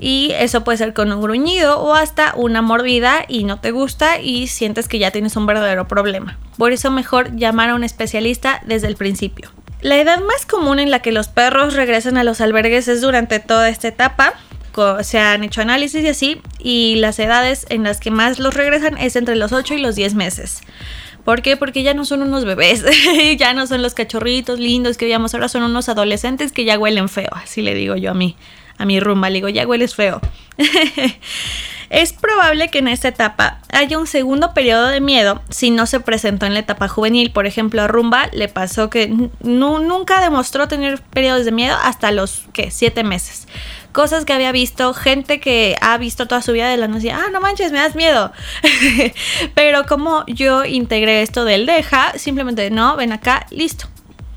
y 0.00 0.32
eso 0.32 0.64
puede 0.64 0.78
ser 0.78 0.94
con 0.94 1.12
un 1.12 1.22
gruñido 1.22 1.80
o 1.80 1.94
hasta 1.94 2.32
una 2.34 2.60
mordida 2.60 3.24
y 3.28 3.44
no 3.44 3.60
te 3.60 3.70
gusta 3.70 4.20
y 4.20 4.48
sientes 4.48 4.88
que 4.88 4.98
ya 4.98 5.12
tienes 5.12 5.36
un 5.36 5.46
verdadero 5.46 5.86
problema. 5.86 6.38
Por 6.58 6.72
eso 6.72 6.90
mejor 6.90 7.36
llamar 7.36 7.70
a 7.70 7.76
un 7.76 7.84
especialista 7.84 8.62
desde 8.66 8.88
el 8.88 8.96
principio. 8.96 9.52
La 9.80 9.98
edad 9.98 10.20
más 10.20 10.46
común 10.46 10.78
en 10.78 10.90
la 10.90 11.00
que 11.00 11.12
los 11.12 11.28
perros 11.28 11.74
regresan 11.74 12.16
a 12.16 12.24
los 12.24 12.40
albergues 12.40 12.88
es 12.88 13.00
durante 13.00 13.40
toda 13.40 13.68
esta 13.68 13.88
etapa. 13.88 14.34
Se 15.02 15.18
han 15.18 15.42
hecho 15.42 15.62
análisis 15.62 16.04
y 16.04 16.08
así, 16.08 16.42
y 16.58 16.96
las 16.96 17.18
edades 17.18 17.64
en 17.70 17.82
las 17.82 17.98
que 17.98 18.10
más 18.10 18.38
los 18.38 18.52
regresan 18.52 18.98
es 18.98 19.16
entre 19.16 19.34
los 19.34 19.52
8 19.52 19.72
y 19.72 19.80
los 19.80 19.96
10 19.96 20.14
meses. 20.14 20.60
¿Por 21.24 21.40
qué? 21.40 21.56
Porque 21.56 21.82
ya 21.82 21.94
no 21.94 22.04
son 22.04 22.20
unos 22.20 22.44
bebés, 22.44 22.84
ya 23.38 23.54
no 23.54 23.66
son 23.66 23.80
los 23.80 23.94
cachorritos 23.94 24.60
lindos 24.60 24.98
que 24.98 25.06
veíamos, 25.06 25.32
ahora 25.32 25.48
son 25.48 25.62
unos 25.62 25.88
adolescentes 25.88 26.52
que 26.52 26.66
ya 26.66 26.78
huelen 26.78 27.08
feo, 27.08 27.30
así 27.32 27.62
le 27.62 27.74
digo 27.74 27.96
yo 27.96 28.10
a 28.10 28.14
mí, 28.14 28.36
a 28.76 28.84
mi 28.84 29.00
rumba, 29.00 29.30
le 29.30 29.36
digo, 29.36 29.48
ya 29.48 29.66
hueles 29.66 29.94
feo. 29.94 30.20
Es 31.90 32.12
probable 32.12 32.68
que 32.68 32.78
en 32.78 32.88
esta 32.88 33.08
etapa 33.08 33.60
haya 33.72 33.98
un 33.98 34.06
segundo 34.06 34.54
periodo 34.54 34.88
de 34.88 35.00
miedo 35.00 35.42
si 35.50 35.70
no 35.70 35.86
se 35.86 36.00
presentó 36.00 36.46
en 36.46 36.54
la 36.54 36.60
etapa 36.60 36.88
juvenil. 36.88 37.30
Por 37.30 37.46
ejemplo, 37.46 37.82
a 37.82 37.88
Rumba 37.88 38.28
le 38.32 38.48
pasó 38.48 38.90
que 38.90 39.08
nunca 39.40 40.20
demostró 40.20 40.68
tener 40.68 41.00
periodos 41.00 41.44
de 41.44 41.52
miedo 41.52 41.76
hasta 41.82 42.10
los, 42.10 42.44
¿qué? 42.52 42.70
Siete 42.70 43.04
meses. 43.04 43.46
Cosas 43.92 44.24
que 44.24 44.32
había 44.32 44.52
visto, 44.52 44.92
gente 44.92 45.40
que 45.40 45.76
ha 45.80 45.96
visto 45.96 46.26
toda 46.26 46.42
su 46.42 46.52
vida 46.52 46.68
de 46.68 46.76
la 46.76 46.86
noche, 46.86 47.12
ah, 47.12 47.28
no 47.32 47.40
manches, 47.40 47.72
me 47.72 47.78
das 47.78 47.94
miedo. 47.94 48.30
Pero 49.54 49.86
como 49.86 50.24
yo 50.26 50.64
integré 50.64 51.22
esto 51.22 51.44
del 51.44 51.64
deja, 51.64 52.12
simplemente, 52.18 52.70
no, 52.70 52.96
ven 52.96 53.12
acá, 53.12 53.46
listo 53.50 53.88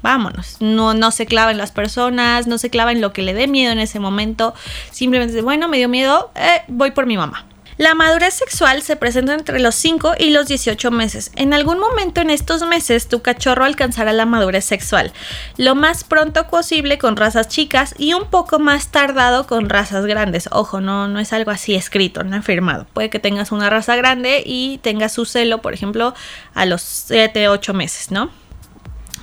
vámonos. 0.01 0.57
No, 0.59 0.93
no 0.93 1.11
se 1.11 1.25
clava 1.25 1.51
en 1.51 1.57
las 1.57 1.71
personas, 1.71 2.47
no 2.47 2.57
se 2.57 2.69
clava 2.69 2.91
en 2.91 3.01
lo 3.01 3.13
que 3.13 3.21
le 3.21 3.33
dé 3.33 3.47
miedo 3.47 3.71
en 3.71 3.79
ese 3.79 3.99
momento. 3.99 4.53
Simplemente, 4.91 5.41
bueno, 5.41 5.67
me 5.67 5.77
dio 5.77 5.89
miedo, 5.89 6.31
eh, 6.35 6.61
voy 6.67 6.91
por 6.91 7.05
mi 7.05 7.17
mamá. 7.17 7.45
La 7.79 7.95
madurez 7.95 8.33
sexual 8.33 8.81
se 8.81 8.97
presenta 8.97 9.33
entre 9.33 9.57
los 9.57 9.73
5 9.73 10.15
y 10.19 10.31
los 10.31 10.47
18 10.47 10.91
meses. 10.91 11.31
En 11.37 11.53
algún 11.53 11.79
momento 11.79 12.19
en 12.19 12.29
estos 12.29 12.67
meses 12.67 13.07
tu 13.07 13.21
cachorro 13.21 13.63
alcanzará 13.63 14.11
la 14.11 14.25
madurez 14.25 14.65
sexual, 14.65 15.13
lo 15.55 15.75
más 15.75 16.03
pronto 16.03 16.45
posible 16.47 16.97
con 16.97 17.15
razas 17.15 17.47
chicas 17.47 17.95
y 17.97 18.11
un 18.11 18.25
poco 18.25 18.59
más 18.59 18.89
tardado 18.89 19.47
con 19.47 19.69
razas 19.69 20.05
grandes. 20.05 20.49
Ojo, 20.51 20.81
no, 20.81 21.07
no 21.07 21.21
es 21.21 21.31
algo 21.31 21.51
así 21.51 21.73
escrito, 21.73 22.25
no 22.25 22.35
afirmado. 22.35 22.85
Puede 22.91 23.09
que 23.09 23.19
tengas 23.19 23.53
una 23.53 23.69
raza 23.69 23.95
grande 23.95 24.43
y 24.45 24.79
tengas 24.79 25.13
su 25.13 25.23
celo, 25.23 25.61
por 25.61 25.73
ejemplo, 25.73 26.13
a 26.53 26.65
los 26.65 26.81
7, 26.81 27.47
8 27.47 27.73
meses, 27.73 28.11
¿no? 28.11 28.29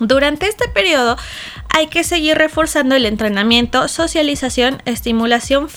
Durante 0.00 0.48
este 0.48 0.68
periodo 0.68 1.16
hay 1.68 1.88
que 1.88 2.04
seguir 2.04 2.36
reforzando 2.36 2.94
el 2.94 3.06
entrenamiento, 3.06 3.88
socialización, 3.88 4.82
estimulación, 4.84 5.68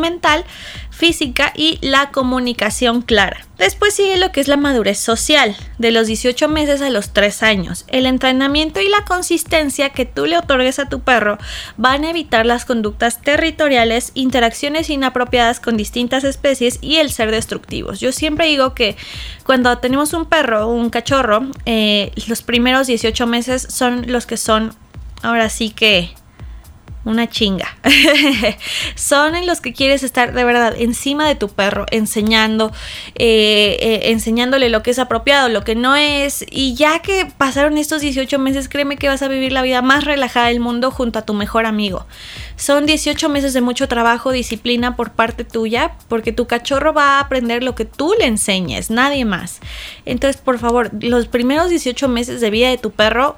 mental, 0.00 0.44
física 0.90 1.52
y 1.54 1.78
la 1.82 2.10
comunicación 2.10 3.02
clara. 3.02 3.46
Después 3.58 3.94
sigue 3.94 4.18
lo 4.18 4.32
que 4.32 4.40
es 4.40 4.48
la 4.48 4.58
madurez 4.58 4.98
social, 4.98 5.56
de 5.78 5.90
los 5.90 6.06
18 6.06 6.46
meses 6.48 6.82
a 6.82 6.90
los 6.90 7.14
3 7.14 7.42
años. 7.42 7.86
El 7.88 8.04
entrenamiento 8.04 8.80
y 8.80 8.88
la 8.88 9.04
consistencia 9.04 9.90
que 9.90 10.04
tú 10.04 10.26
le 10.26 10.36
otorgues 10.36 10.78
a 10.78 10.90
tu 10.90 11.00
perro 11.00 11.38
van 11.78 12.04
a 12.04 12.10
evitar 12.10 12.44
las 12.44 12.66
conductas 12.66 13.22
territoriales, 13.22 14.12
interacciones 14.14 14.90
inapropiadas 14.90 15.60
con 15.60 15.78
distintas 15.78 16.24
especies 16.24 16.78
y 16.82 16.96
el 16.96 17.10
ser 17.10 17.30
destructivos. 17.30 17.98
Yo 17.98 18.12
siempre 18.12 18.46
digo 18.46 18.74
que 18.74 18.96
cuando 19.44 19.78
tenemos 19.78 20.12
un 20.12 20.26
perro 20.26 20.66
o 20.66 20.72
un 20.72 20.90
cachorro, 20.90 21.46
eh, 21.64 22.12
los 22.26 22.42
primeros 22.42 22.86
18 22.86 23.26
meses 23.26 23.66
son 23.70 24.04
los 24.06 24.26
que 24.26 24.36
son 24.46 24.72
ahora 25.22 25.48
sí 25.48 25.70
que 25.70 26.10
una 27.04 27.28
chinga. 27.28 27.68
Son 28.96 29.36
en 29.36 29.46
los 29.46 29.60
que 29.60 29.72
quieres 29.72 30.02
estar 30.02 30.32
de 30.32 30.42
verdad 30.42 30.74
encima 30.76 31.26
de 31.28 31.36
tu 31.36 31.48
perro, 31.48 31.86
enseñando, 31.92 32.72
eh, 33.14 33.76
eh, 33.80 34.10
enseñándole 34.10 34.70
lo 34.70 34.82
que 34.82 34.90
es 34.90 34.98
apropiado, 34.98 35.48
lo 35.48 35.62
que 35.62 35.76
no 35.76 35.94
es. 35.94 36.44
Y 36.50 36.74
ya 36.74 36.98
que 36.98 37.30
pasaron 37.38 37.78
estos 37.78 38.00
18 38.00 38.40
meses, 38.40 38.68
créeme 38.68 38.96
que 38.96 39.08
vas 39.08 39.22
a 39.22 39.28
vivir 39.28 39.52
la 39.52 39.62
vida 39.62 39.82
más 39.82 40.04
relajada 40.04 40.48
del 40.48 40.58
mundo 40.58 40.90
junto 40.90 41.20
a 41.20 41.22
tu 41.22 41.32
mejor 41.32 41.64
amigo. 41.64 42.06
Son 42.56 42.86
18 42.86 43.28
meses 43.28 43.52
de 43.52 43.60
mucho 43.60 43.86
trabajo, 43.86 44.32
disciplina 44.32 44.96
por 44.96 45.12
parte 45.12 45.44
tuya, 45.44 45.92
porque 46.08 46.32
tu 46.32 46.48
cachorro 46.48 46.92
va 46.92 47.18
a 47.18 47.20
aprender 47.20 47.62
lo 47.62 47.76
que 47.76 47.84
tú 47.84 48.14
le 48.18 48.26
enseñes, 48.26 48.90
nadie 48.90 49.24
más. 49.24 49.60
Entonces, 50.06 50.42
por 50.42 50.58
favor, 50.58 50.90
los 51.00 51.28
primeros 51.28 51.70
18 51.70 52.08
meses 52.08 52.40
de 52.40 52.50
vida 52.50 52.68
de 52.68 52.78
tu 52.78 52.90
perro, 52.90 53.36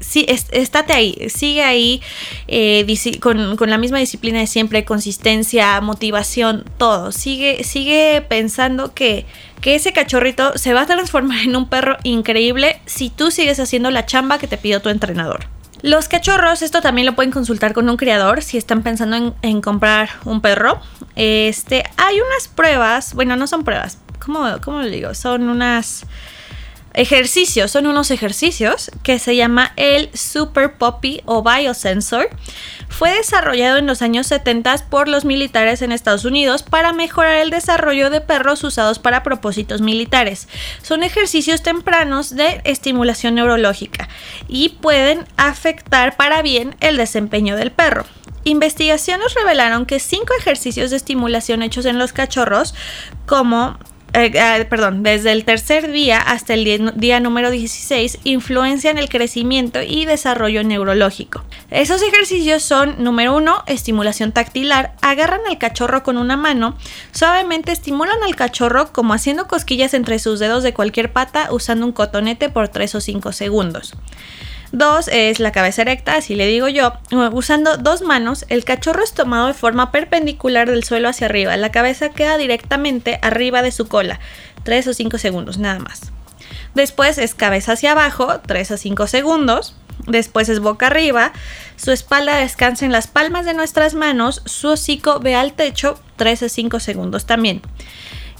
sí, 0.00 0.26
estate 0.28 0.92
ahí, 0.92 1.28
sigue 1.28 1.62
ahí 1.62 2.02
eh, 2.46 2.86
con, 3.20 3.56
la 3.58 3.78
misma 3.78 3.98
disciplina 3.98 4.38
de 4.38 4.46
siempre, 4.46 4.84
consistencia, 4.84 5.80
motivación, 5.80 6.64
todo. 6.76 7.12
Sigue, 7.12 7.64
sigue 7.64 8.24
pensando 8.28 8.94
que, 8.94 9.26
que 9.60 9.74
ese 9.74 9.92
cachorrito 9.92 10.56
se 10.56 10.72
va 10.74 10.82
a 10.82 10.86
transformar 10.86 11.40
en 11.40 11.56
un 11.56 11.68
perro 11.68 11.96
increíble 12.02 12.80
si 12.86 13.10
tú 13.10 13.30
sigues 13.30 13.60
haciendo 13.60 13.90
la 13.90 14.06
chamba 14.06 14.38
que 14.38 14.46
te 14.46 14.58
pidió 14.58 14.80
tu 14.80 14.88
entrenador. 14.88 15.46
Los 15.82 16.08
cachorros, 16.08 16.62
esto 16.62 16.80
también 16.80 17.06
lo 17.06 17.14
pueden 17.14 17.30
consultar 17.30 17.72
con 17.72 17.88
un 17.88 17.96
criador 17.96 18.42
si 18.42 18.58
están 18.58 18.82
pensando 18.82 19.36
en, 19.42 19.60
comprar 19.60 20.10
un 20.24 20.40
perro. 20.40 20.80
Este, 21.14 21.84
hay 21.96 22.16
unas 22.16 22.48
pruebas, 22.48 23.14
bueno, 23.14 23.36
no 23.36 23.46
son 23.46 23.62
pruebas, 23.62 23.98
¿cómo, 24.18 24.44
cómo 24.64 24.80
lo 24.80 24.88
digo? 24.88 25.14
Son 25.14 25.48
unas 25.48 26.04
ejercicios, 26.98 27.70
son 27.70 27.86
unos 27.86 28.10
ejercicios 28.10 28.90
que 29.04 29.20
se 29.20 29.36
llama 29.36 29.72
el 29.76 30.10
Super 30.14 30.74
Poppy 30.78 31.22
o 31.26 31.44
Biosensor. 31.44 32.28
Fue 32.88 33.12
desarrollado 33.12 33.76
en 33.76 33.86
los 33.86 34.02
años 34.02 34.26
70 34.26 34.88
por 34.90 35.06
los 35.06 35.24
militares 35.24 35.80
en 35.80 35.92
Estados 35.92 36.24
Unidos 36.24 36.64
para 36.64 36.92
mejorar 36.92 37.36
el 37.36 37.50
desarrollo 37.50 38.10
de 38.10 38.20
perros 38.20 38.64
usados 38.64 38.98
para 38.98 39.22
propósitos 39.22 39.80
militares. 39.80 40.48
Son 40.82 41.04
ejercicios 41.04 41.62
tempranos 41.62 42.34
de 42.34 42.60
estimulación 42.64 43.36
neurológica 43.36 44.08
y 44.48 44.70
pueden 44.70 45.24
afectar 45.36 46.16
para 46.16 46.42
bien 46.42 46.74
el 46.80 46.96
desempeño 46.96 47.56
del 47.56 47.70
perro. 47.70 48.06
Investigaciones 48.42 49.34
revelaron 49.34 49.86
que 49.86 50.00
cinco 50.00 50.32
ejercicios 50.36 50.90
de 50.90 50.96
estimulación 50.96 51.62
hechos 51.62 51.86
en 51.86 51.98
los 51.98 52.12
cachorros, 52.12 52.74
como 53.24 53.78
eh, 54.14 54.32
ah, 54.40 54.64
perdón, 54.70 55.02
desde 55.02 55.32
el 55.32 55.44
tercer 55.44 55.92
día 55.92 56.18
hasta 56.18 56.54
el 56.54 56.92
día, 56.96 57.20
número 57.20 57.50
16 57.50 58.20
influencian 58.24 58.96
el 58.96 59.08
crecimiento 59.08 59.82
y 59.82 60.06
desarrollo 60.06 60.64
neurológico. 60.64 61.44
Esos 61.70 62.02
ejercicios 62.02 62.62
son, 62.62 63.02
número 63.02 63.36
uno, 63.36 63.62
estimulación 63.66 64.32
tactilar. 64.32 64.94
Agarran 65.02 65.40
al 65.46 65.58
cachorro 65.58 66.02
con 66.02 66.16
una 66.16 66.36
mano, 66.36 66.76
suavemente 67.12 67.70
estimulan 67.70 68.22
al 68.24 68.34
cachorro 68.34 68.92
como 68.92 69.12
haciendo 69.12 69.46
cosquillas 69.46 69.92
entre 69.92 70.18
sus 70.18 70.38
dedos 70.38 70.62
de 70.62 70.72
cualquier 70.72 71.12
pata 71.12 71.48
usando 71.50 71.84
un 71.84 71.92
cotonete 71.92 72.48
por 72.48 72.68
3 72.68 72.94
o 72.94 73.00
5 73.00 73.32
segundos. 73.32 73.94
Dos 74.72 75.08
es 75.08 75.40
la 75.40 75.50
cabeza 75.50 75.82
erecta, 75.82 76.16
así 76.16 76.34
le 76.34 76.46
digo 76.46 76.68
yo. 76.68 76.92
Usando 77.32 77.78
dos 77.78 78.02
manos, 78.02 78.44
el 78.48 78.64
cachorro 78.64 79.02
es 79.02 79.14
tomado 79.14 79.46
de 79.46 79.54
forma 79.54 79.90
perpendicular 79.90 80.68
del 80.68 80.84
suelo 80.84 81.08
hacia 81.08 81.26
arriba. 81.26 81.56
La 81.56 81.72
cabeza 81.72 82.10
queda 82.10 82.36
directamente 82.36 83.18
arriba 83.22 83.62
de 83.62 83.72
su 83.72 83.88
cola. 83.88 84.20
3 84.64 84.88
o 84.88 84.94
5 84.94 85.16
segundos, 85.18 85.58
nada 85.58 85.78
más. 85.78 86.12
Después 86.74 87.16
es 87.16 87.34
cabeza 87.34 87.72
hacia 87.72 87.92
abajo, 87.92 88.40
3 88.46 88.72
o 88.72 88.76
5 88.76 89.06
segundos. 89.06 89.74
Después 90.06 90.48
es 90.48 90.60
boca 90.60 90.86
arriba. 90.88 91.32
Su 91.76 91.90
espalda 91.90 92.36
descansa 92.36 92.84
en 92.84 92.92
las 92.92 93.06
palmas 93.06 93.46
de 93.46 93.54
nuestras 93.54 93.94
manos. 93.94 94.42
Su 94.44 94.68
hocico 94.68 95.18
ve 95.20 95.34
al 95.34 95.54
techo, 95.54 95.98
3 96.16 96.42
o 96.42 96.48
5 96.48 96.80
segundos 96.80 97.24
también. 97.24 97.62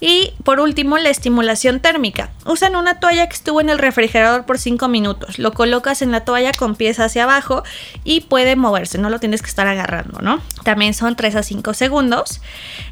Y 0.01 0.33
por 0.45 0.61
último, 0.61 0.97
la 0.99 1.11
estimulación 1.11 1.81
térmica. 1.81 2.31
Usan 2.45 2.77
una 2.77 3.01
toalla 3.01 3.27
que 3.29 3.35
estuvo 3.35 3.61
en 3.61 3.69
el 3.69 3.79
refrigerador 3.79 4.47
por 4.47 4.59
5 4.59 4.87
minutos. 4.89 5.39
Lo 5.39 5.53
colocas 5.53 6.03
en 6.03 6.13
la 6.13 6.25
toalla 6.25 6.53
con 6.53 6.77
pies 6.77 7.01
hacia 7.01 7.25
abajo 7.25 7.65
y 8.05 8.21
puede 8.21 8.55
moverse, 8.55 8.99
no 8.99 9.11
lo 9.11 9.19
tienes 9.19 9.43
que 9.43 9.49
estar 9.49 9.67
agarrando, 9.67 10.21
¿no? 10.21 10.41
También 10.63 10.95
son 10.95 11.17
3 11.17 11.37
a 11.37 11.43
5 11.43 11.75
segundos. 11.75 12.41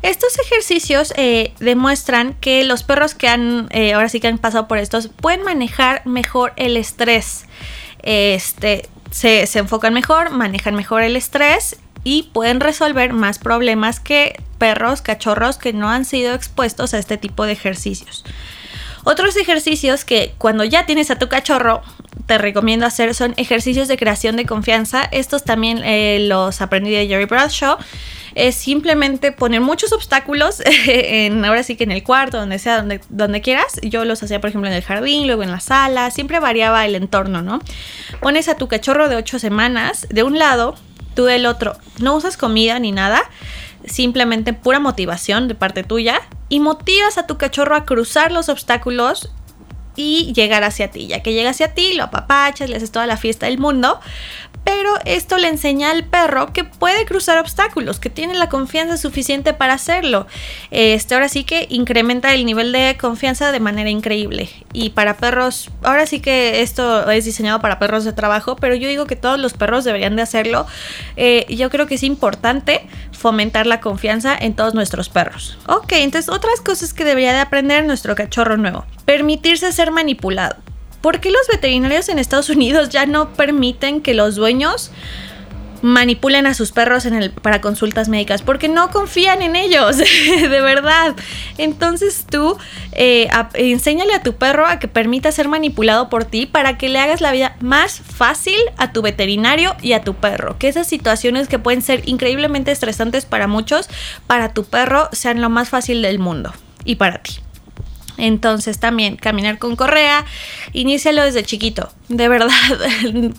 Estos 0.03 0.39
ejercicios 0.39 1.13
eh, 1.17 1.53
demuestran 1.61 2.35
que 2.35 2.65
los 2.65 2.83
perros 2.83 3.15
que 3.15 3.29
han, 3.29 3.69
eh, 3.71 3.95
ahora 3.95 4.09
sí 4.09 4.21
que 4.21 4.29
han 4.29 4.39
pasado 4.39 4.67
por 4.67 4.79
estos, 4.79 5.09
pueden 5.09 5.43
manejar 5.43 6.05
mejor 6.07 6.53
el 6.57 6.77
estrés. 6.77 7.47
Este, 8.03 8.89
se, 9.11 9.47
se 9.47 9.59
enfocan 9.61 9.95
mejor, 9.95 10.31
manejan 10.31 10.75
mejor 10.75 11.03
el 11.03 11.17
estrés 11.17 11.77
y 12.07 12.23
pueden 12.33 12.61
resolver 12.61 13.13
más 13.13 13.41
problemas 13.41 13.99
que 13.99 14.41
perros, 14.59 15.03
cachorros 15.03 15.59
que 15.59 15.73
no 15.73 15.91
han 15.91 16.05
sido 16.05 16.35
expuestos 16.35 16.95
a 16.95 16.99
este 16.99 17.17
tipo 17.17 17.45
de 17.47 17.53
ejercicios. 17.53 18.25
Otros 19.03 19.37
ejercicios 19.37 20.05
que 20.05 20.33
cuando 20.39 20.63
ya 20.63 20.87
tienes 20.87 21.11
a 21.11 21.19
tu 21.19 21.29
cachorro 21.29 21.83
te 22.27 22.39
recomiendo 22.39 22.87
hacer 22.87 23.13
son 23.13 23.35
ejercicios 23.37 23.89
de 23.89 23.97
creación 23.97 24.37
de 24.37 24.47
confianza. 24.47 25.03
Estos 25.11 25.43
también 25.43 25.79
eh, 25.83 26.19
los 26.21 26.61
aprendí 26.61 26.93
de 26.93 27.09
Jerry 27.09 27.25
Bradshaw. 27.25 27.77
Es 28.37 28.55
simplemente 28.55 29.33
poner 29.33 29.61
muchos 29.61 29.93
obstáculos 29.93 30.63
en, 30.87 31.45
ahora 31.45 31.65
sí 31.65 31.75
que 31.75 31.83
en 31.83 31.91
el 31.91 32.05
cuarto, 32.05 32.39
donde 32.39 32.61
sea, 32.61 32.77
donde, 32.77 33.01
donde 33.09 33.41
quieras. 33.41 33.81
Yo 33.83 34.05
los 34.05 34.23
hacía, 34.23 34.41
por 34.41 34.51
ejemplo, 34.51 34.71
en 34.71 34.77
el 34.77 34.83
jardín, 34.83 35.27
luego 35.27 35.43
en 35.43 35.51
la 35.51 35.59
sala. 35.59 36.13
Siempre 36.13 36.39
variaba 36.39 36.87
el 36.87 36.95
entorno, 36.95 37.43
¿no? 37.43 37.59
Pones 38.21 38.49
a 38.49 38.57
tu 38.57 38.69
cachorro 38.69 39.09
de 39.09 39.17
8 39.17 39.41
semanas 39.41 40.07
de 40.09 40.23
un 40.23 40.39
lado 40.39 40.77
tú 41.17 41.25
del 41.25 41.47
otro. 41.47 41.77
No 41.99 42.15
usas 42.15 42.37
comida 42.37 42.79
ni 42.79 42.93
nada, 42.93 43.29
simplemente 43.85 44.53
pura 44.53 44.79
motivación 44.79 45.49
de 45.49 45.57
parte 45.57 45.83
tuya 45.83 46.21
y 46.49 46.61
motivas 46.61 47.19
a 47.19 47.27
tu 47.27 47.37
cachorro 47.39 47.75
a 47.75 47.85
cruzar 47.85 48.31
los 48.31 48.49
obstáculos 48.49 49.31
y 49.97 50.33
llegar 50.35 50.63
hacia 50.63 50.91
ti. 50.91 51.09
Ya 51.09 51.23
que 51.23 51.33
llega 51.33 51.51
hacia 51.51 51.75
ti, 51.75 51.95
lo 51.95 52.05
apapachas, 52.05 52.71
le 52.71 52.77
haces 52.77 52.93
toda 52.93 53.07
la 53.07 53.17
fiesta 53.17 53.47
del 53.47 53.59
mundo. 53.59 53.99
Pero 54.67 54.95
esto 55.05 55.39
le 55.39 55.47
enseña 55.47 55.93
al 55.93 56.05
perro 56.05 56.53
que 56.53 56.65
puede 56.65 57.07
cruzar 57.07 57.39
obstáculos, 57.39 58.01
que 58.01 58.11
tiene 58.11 58.35
la 58.35 58.49
confianza 58.49 58.97
suficiente 58.97 59.55
para 59.55 59.75
hacerlo. 59.75 60.27
Este, 60.73 61.15
ahora 61.15 61.29
sí 61.29 61.45
que 61.45 61.69
incrementa 61.71 62.35
el 62.35 62.45
nivel 62.45 62.73
de 62.73 62.97
confianza 63.01 63.53
de 63.53 63.61
manera 63.61 63.91
increíble. 63.91 64.51
Y 64.73 64.91
para 64.91 65.19
perros, 65.19 65.71
ahora 65.85 66.05
sí 66.07 66.19
que 66.19 66.63
esto 66.63 67.09
es 67.09 67.25
diseñado 67.25 67.61
para 67.61 67.79
perros 67.79 68.03
de 68.03 68.13
trabajo, 68.13 68.57
pero 68.57 68.75
yo 68.75 68.89
digo 68.89 69.07
que 69.07 69.15
todos 69.15 69.39
los 69.39 69.55
perros 69.55 69.85
deberían 69.85 70.17
de 70.17 70.23
hacerlo. 70.23 70.67
Eh, 71.17 71.47
yo 71.49 71.71
creo 71.71 71.87
que 71.87 71.95
es 71.95 72.03
importante 72.03 72.89
fomentar 73.13 73.69
la 73.69 73.81
confianza 73.81 74.37
en 74.37 74.57
todos 74.57 74.75
nuestros 74.75 75.09
perros. 75.09 75.59
Ok, 75.69 75.93
entonces 75.93 76.29
otras 76.29 76.61
cosas 76.61 76.93
que 76.93 77.05
debería 77.05 77.33
de 77.33 77.39
aprender 77.39 77.85
nuestro 77.85 78.17
cachorro 78.17 78.57
nuevo. 78.57 78.85
Permitirse 79.05 79.71
ser 79.71 79.93
manipulado. 79.93 80.57
¿Por 81.01 81.21
qué 81.21 81.31
los 81.31 81.47
veterinarios 81.51 82.09
en 82.09 82.19
Estados 82.19 82.49
Unidos 82.49 82.89
ya 82.89 83.07
no 83.07 83.33
permiten 83.35 84.01
que 84.01 84.15
los 84.15 84.35
dueños 84.35 84.91
manipulen 85.83 86.47
a 86.47 86.55
sus 86.55 86.73
perros 86.73 87.07
en 87.07 87.15
el, 87.15 87.31
para 87.31 87.61
consultas 87.61 88.09
médicas 88.09 88.43
porque 88.43 88.69
no 88.69 88.91
confían 88.91 89.43
en 89.43 89.57
ellos, 89.57 89.97
de 89.99 90.61
verdad. 90.61 91.15
Entonces 91.59 92.27
tú 92.29 92.57
eh, 92.93 93.29
enséñale 93.55 94.15
a 94.15 94.23
tu 94.23 94.35
perro 94.35 94.67
a 94.67 94.79
que 94.79 94.89
permita 94.89 95.33
ser 95.33 95.49
manipulado 95.49 96.09
por 96.09 96.25
ti 96.25 96.47
para 96.47 96.79
que 96.79 96.89
le 96.89 96.99
hagas 96.99 97.21
la 97.21 97.33
vida 97.33 97.57
más 97.61 98.01
fácil 98.01 98.59
a 98.77 98.93
tu 98.93 99.03
veterinario 99.03 99.77
y 99.83 99.93
a 99.93 100.03
tu 100.03 100.15
perro. 100.15 100.59
Que 100.59 100.69
esas 100.69 100.87
situaciones 100.87 101.49
que 101.49 101.59
pueden 101.59 101.83
ser 101.83 102.09
increíblemente 102.09 102.73
estresantes 102.73 103.25
para 103.25 103.47
muchos, 103.47 103.89
para 104.27 104.53
tu 104.53 104.65
perro 104.65 105.09
sean 105.13 105.41
lo 105.41 105.51
más 105.51 105.69
fácil 105.69 106.03
del 106.03 106.19
mundo 106.19 106.53
y 106.85 106.97
para 106.97 107.23
ti. 107.23 107.46
Entonces 108.19 108.79
también 108.79 109.17
caminar 109.17 109.59
con 109.59 109.77
correa, 109.77 110.25
inícialo 110.73 111.25
desde 111.25 111.43
chiquito. 111.43 111.91
De 112.09 112.29
verdad, 112.29 112.51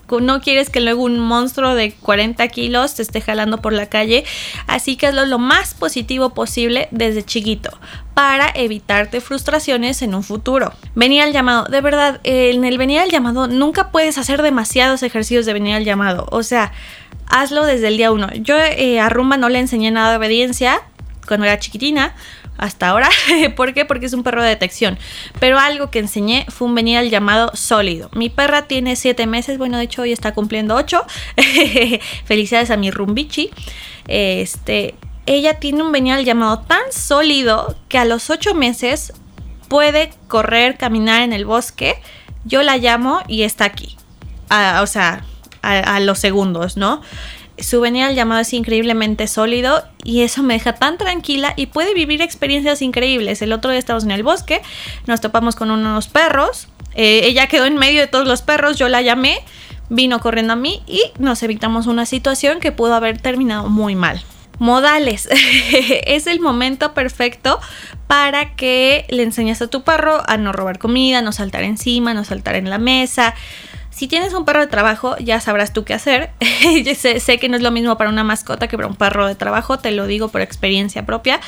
no 0.22 0.42
quieres 0.42 0.70
que 0.70 0.82
luego 0.82 1.04
un 1.04 1.20
monstruo 1.20 1.76
de 1.76 1.94
40 1.94 2.48
kilos 2.50 2.96
te 2.96 3.02
esté 3.02 3.22
jalando 3.22 3.62
por 3.62 3.74
la 3.74 3.88
calle. 3.88 4.26
Así 4.68 4.96
que 4.96 5.08
hazlo 5.08 5.26
lo 5.26 5.40
más 5.40 5.74
positivo 5.74 6.34
posible 6.34 6.88
desde 6.92 7.24
chiquito 7.24 7.72
para 8.14 8.50
evitarte 8.56 9.22
frustraciones 9.22 10.02
en 10.02 10.16
un 10.16 10.24
futuro. 10.24 10.74
Venir 10.96 11.22
al 11.22 11.34
llamado. 11.34 11.66
De 11.66 11.82
verdad, 11.82 12.20
en 12.24 12.66
el 12.66 12.78
venir 12.78 13.00
al 13.00 13.10
llamado 13.10 13.48
nunca 13.48 13.92
puedes 13.92 14.18
hacer 14.18 14.42
demasiados 14.42 15.04
ejercicios 15.04 15.46
de 15.46 15.54
venir 15.54 15.76
al 15.76 15.86
llamado. 15.86 16.28
O 16.32 16.44
sea, 16.44 16.72
hazlo 17.28 17.66
desde 17.66 17.90
el 17.90 17.98
día 17.98 18.12
uno. 18.12 18.30
Yo 18.34 18.58
eh, 18.58 19.00
a 19.00 19.10
Rumba 19.10 19.38
no 19.38 19.50
le 19.50 19.60
enseñé 19.60 19.92
nada 19.92 20.12
de 20.12 20.18
obediencia 20.18 20.82
cuando 21.28 21.46
era 21.46 21.60
chiquitina 21.60 22.16
hasta 22.58 22.90
ahora. 22.90 23.10
¿Por 23.56 23.74
qué? 23.74 23.86
Porque 23.86 24.06
es 24.06 24.14
un 24.14 24.24
perro 24.24 24.42
de 24.44 24.50
detección. 24.50 24.98
Pero 25.40 25.60
algo 25.60 25.90
que 25.92 26.00
enseñé 26.00 26.46
fue 26.50 26.68
un 26.68 26.76
venir 26.76 26.98
al 26.98 27.10
llamado 27.10 27.52
sólido. 27.56 28.10
Mi 28.14 28.30
perra 28.30 28.64
tiene 28.64 28.96
7 28.96 29.28
meses, 29.28 29.58
bueno, 29.58 29.78
de 29.78 29.84
hecho 29.84 30.02
hoy 30.02 30.12
está 30.12 30.34
cumpliendo 30.34 30.76
8. 30.76 31.06
Felicidades 32.26 32.72
a 32.72 32.78
mi 32.78 32.92
rumbichi. 32.92 33.52
Este, 34.08 34.96
ella 35.26 35.56
tiene 35.56 35.84
un 35.84 35.92
venir 35.92 36.14
al 36.14 36.26
llamado 36.26 36.60
tan 36.60 36.92
sólido 36.92 37.76
que 37.90 37.98
a 37.98 38.06
los 38.06 38.30
8 38.30 38.54
meses 38.56 39.14
puede 39.68 40.12
correr, 40.28 40.78
caminar 40.78 41.22
en 41.22 41.34
el 41.34 41.46
bosque. 41.46 41.96
Yo 42.46 42.64
la 42.64 42.78
llamo 42.78 43.22
y 43.28 43.44
está 43.44 43.66
aquí. 43.66 43.98
o 44.82 44.88
sea, 44.88 45.26
a, 45.62 46.00
los 46.00 46.20
segundos, 46.20 46.78
¿no? 46.78 47.02
Su 47.60 47.82
venir 47.82 48.04
al 48.04 48.16
llamado 48.16 48.42
es 48.42 48.54
increíblemente 48.54 49.28
sólido 49.28 49.84
y 50.04 50.22
eso 50.22 50.44
me 50.44 50.54
deja 50.54 50.74
tan 50.74 50.98
tranquila 50.98 51.54
y 51.56 51.68
puede 51.68 51.94
vivir 51.94 52.22
experiencias 52.22 52.82
increíbles. 52.82 53.42
El 53.42 53.54
otro 53.54 53.72
día 53.72 53.80
estábamos 53.80 54.04
en 54.04 54.12
el 54.12 54.24
bosque, 54.24 54.62
nos 55.06 55.22
topamos 55.22 55.56
con 55.56 55.72
unos 55.72 56.08
perros, 56.08 56.68
eh, 56.96 57.22
ella 57.24 57.48
quedó 57.48 57.66
en 57.66 57.76
medio 57.76 58.02
de 58.02 58.08
todos 58.08 58.28
los 58.28 58.42
perros, 58.42 58.78
yo 58.78 58.90
la 58.90 59.02
llamé, 59.02 59.40
vino 59.90 60.20
corriendo 60.20 60.54
a 60.54 60.56
mí 60.56 60.82
y 60.88 61.02
nos 61.20 61.44
evitamos 61.44 61.88
una 61.88 62.06
situación 62.06 62.60
que 62.60 62.72
pudo 62.72 62.94
haber 62.94 63.20
terminado 63.20 63.70
muy 63.70 63.96
mal. 63.96 64.22
Modales. 64.60 65.30
es 66.06 66.28
el 66.28 66.40
momento 66.40 66.94
perfecto 66.94 67.60
para 68.08 68.56
que 68.56 69.06
le 69.10 69.24
enseñes 69.24 69.62
a 69.62 69.68
tu 69.68 69.84
perro 69.84 70.24
a 70.28 70.38
no 70.38 70.52
robar 70.52 70.80
comida, 70.80 71.22
no 71.22 71.32
saltar 71.32 71.64
encima, 71.64 72.14
no 72.14 72.24
saltar 72.24 72.56
en 72.56 72.70
la 72.70 72.80
mesa, 72.80 73.36
si 73.98 74.08
tienes 74.08 74.32
un 74.36 74.46
perro 74.46 74.60
de 74.60 74.68
trabajo, 74.68 75.18
ya 75.18 75.40
sabrás 75.40 75.74
tú 75.74 75.84
qué 75.84 75.96
hacer. 75.96 76.30
sé, 76.96 77.40
que 77.40 77.50
no 77.50 77.56
es 77.56 77.64
lo 77.64 77.72
mismo 77.72 77.98
para 77.98 78.12
una 78.12 78.24
mascota 78.24 78.68
que 78.68 78.78
para 78.78 78.88
un 78.88 78.96
perro 78.96 79.26
de 79.26 79.34
trabajo, 79.34 79.80
te 79.80 79.90
lo 79.90 80.06
digo 80.06 80.28
por 80.28 80.42
experiencia 80.42 81.04
propia. 81.04 81.40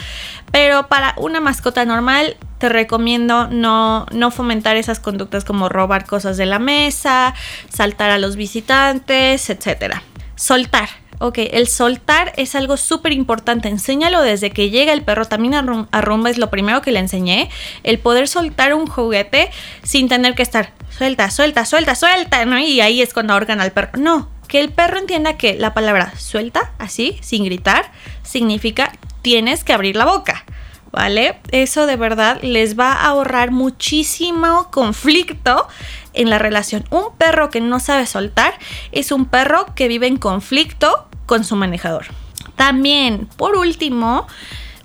Pero 0.52 0.88
para 0.88 1.14
una 1.18 1.42
mascota 1.42 1.86
normal, 1.86 2.38
te 2.58 2.68
recomiendo 2.68 3.48
no, 3.50 4.08
no 4.12 4.32
fomentar 4.32 4.78
esas 4.78 5.00
conductas 5.00 5.46
como 5.46 5.70
robar 5.70 6.08
cosas 6.08 6.38
de 6.38 6.48
la 6.48 6.58
mesa, 6.58 7.36
saltar 7.72 8.10
a 8.10 8.18
los 8.18 8.36
visitantes, 8.36 9.52
etc. 9.52 9.98
Soltar. 10.34 10.90
Ok, 11.20 11.40
el 11.52 11.68
soltar 11.68 12.32
es 12.38 12.56
algo 12.56 12.78
súper 12.78 13.12
importante. 13.12 13.68
Enséñalo 13.68 14.22
desde 14.22 14.52
que 14.52 14.70
llega 14.70 14.94
el 14.94 15.04
perro. 15.04 15.26
También 15.26 15.54
a 15.54 16.02
rumba 16.02 16.30
es 16.30 16.38
lo 16.38 16.50
primero 16.50 16.82
que 16.82 16.94
le 16.94 17.00
enseñé. 17.00 17.50
El 17.84 18.00
poder 18.00 18.30
soltar 18.30 18.74
un 18.74 18.88
juguete 18.88 19.52
sin 19.84 20.08
tener 20.08 20.34
que 20.34 20.44
estar 20.44 20.72
suelta, 20.98 21.30
suelta, 21.30 21.66
suelta, 21.66 21.96
suelta, 21.96 22.46
¿no? 22.46 22.58
Y 22.58 22.80
ahí 22.80 23.02
es 23.02 23.14
cuando 23.14 23.34
ahorcan 23.34 23.60
al 23.60 23.72
perro. 23.74 23.90
No, 24.00 24.30
que 24.48 24.62
el 24.62 24.70
perro 24.70 24.98
entienda 24.98 25.38
que 25.38 25.56
la 25.56 25.74
palabra 25.74 26.14
suelta, 26.18 26.72
así, 26.78 27.18
sin 27.22 27.44
gritar, 27.44 27.92
significa 28.24 28.94
tienes 29.22 29.66
que 29.66 29.74
abrir 29.74 29.98
la 29.98 30.06
boca. 30.06 30.46
¿Vale? 30.92 31.40
Eso 31.52 31.86
de 31.86 31.96
verdad 31.96 32.40
les 32.42 32.78
va 32.80 32.94
a 32.94 33.06
ahorrar 33.06 33.52
muchísimo 33.52 34.70
conflicto 34.72 35.68
en 36.14 36.30
la 36.30 36.40
relación. 36.40 36.86
Un 36.90 37.16
perro 37.18 37.50
que 37.50 37.62
no 37.62 37.80
sabe 37.80 38.06
soltar 38.06 38.54
es 38.92 39.12
un 39.12 39.26
perro 39.26 39.68
que 39.76 39.88
vive 39.88 40.08
en 40.08 40.18
conflicto 40.18 41.08
con 41.26 41.44
su 41.44 41.56
manejador. 41.56 42.08
También, 42.56 43.30
por 43.38 43.56
último, 43.56 44.28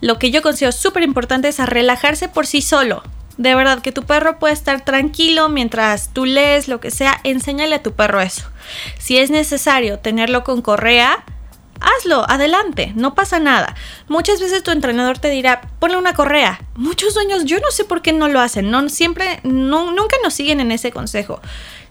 lo 0.00 0.18
que 0.18 0.30
yo 0.30 0.42
considero 0.42 0.72
súper 0.72 1.02
importante 1.02 1.48
es 1.48 1.58
relajarse 1.58 2.28
por 2.28 2.46
sí 2.46 2.60
solo. 2.60 3.02
De 3.36 3.54
verdad, 3.54 3.80
que 3.80 3.90
tu 3.90 4.04
perro 4.04 4.38
puede 4.38 4.54
estar 4.54 4.84
tranquilo 4.84 5.48
mientras 5.48 6.12
tú 6.12 6.24
lees, 6.24 6.68
lo 6.68 6.78
que 6.78 6.90
sea, 6.90 7.20
enséñale 7.24 7.76
a 7.76 7.82
tu 7.82 7.92
perro 7.92 8.20
eso. 8.20 8.44
Si 8.98 9.18
es 9.18 9.30
necesario 9.30 9.98
tenerlo 9.98 10.44
con 10.44 10.62
correa, 10.62 11.24
hazlo, 11.80 12.24
adelante, 12.28 12.92
no 12.94 13.14
pasa 13.14 13.38
nada. 13.38 13.74
Muchas 14.08 14.40
veces 14.40 14.62
tu 14.62 14.70
entrenador 14.70 15.18
te 15.18 15.30
dirá, 15.30 15.62
ponle 15.78 15.96
una 15.96 16.14
correa. 16.14 16.60
Muchos 16.76 17.14
dueños, 17.14 17.44
yo 17.44 17.58
no 17.60 17.70
sé 17.70 17.84
por 17.84 18.02
qué 18.02 18.12
no 18.12 18.28
lo 18.28 18.40
hacen, 18.40 18.70
no, 18.70 18.88
siempre, 18.88 19.40
nunca 19.44 20.16
nos 20.22 20.34
siguen 20.34 20.60
en 20.60 20.72
ese 20.72 20.90
consejo. 20.90 21.40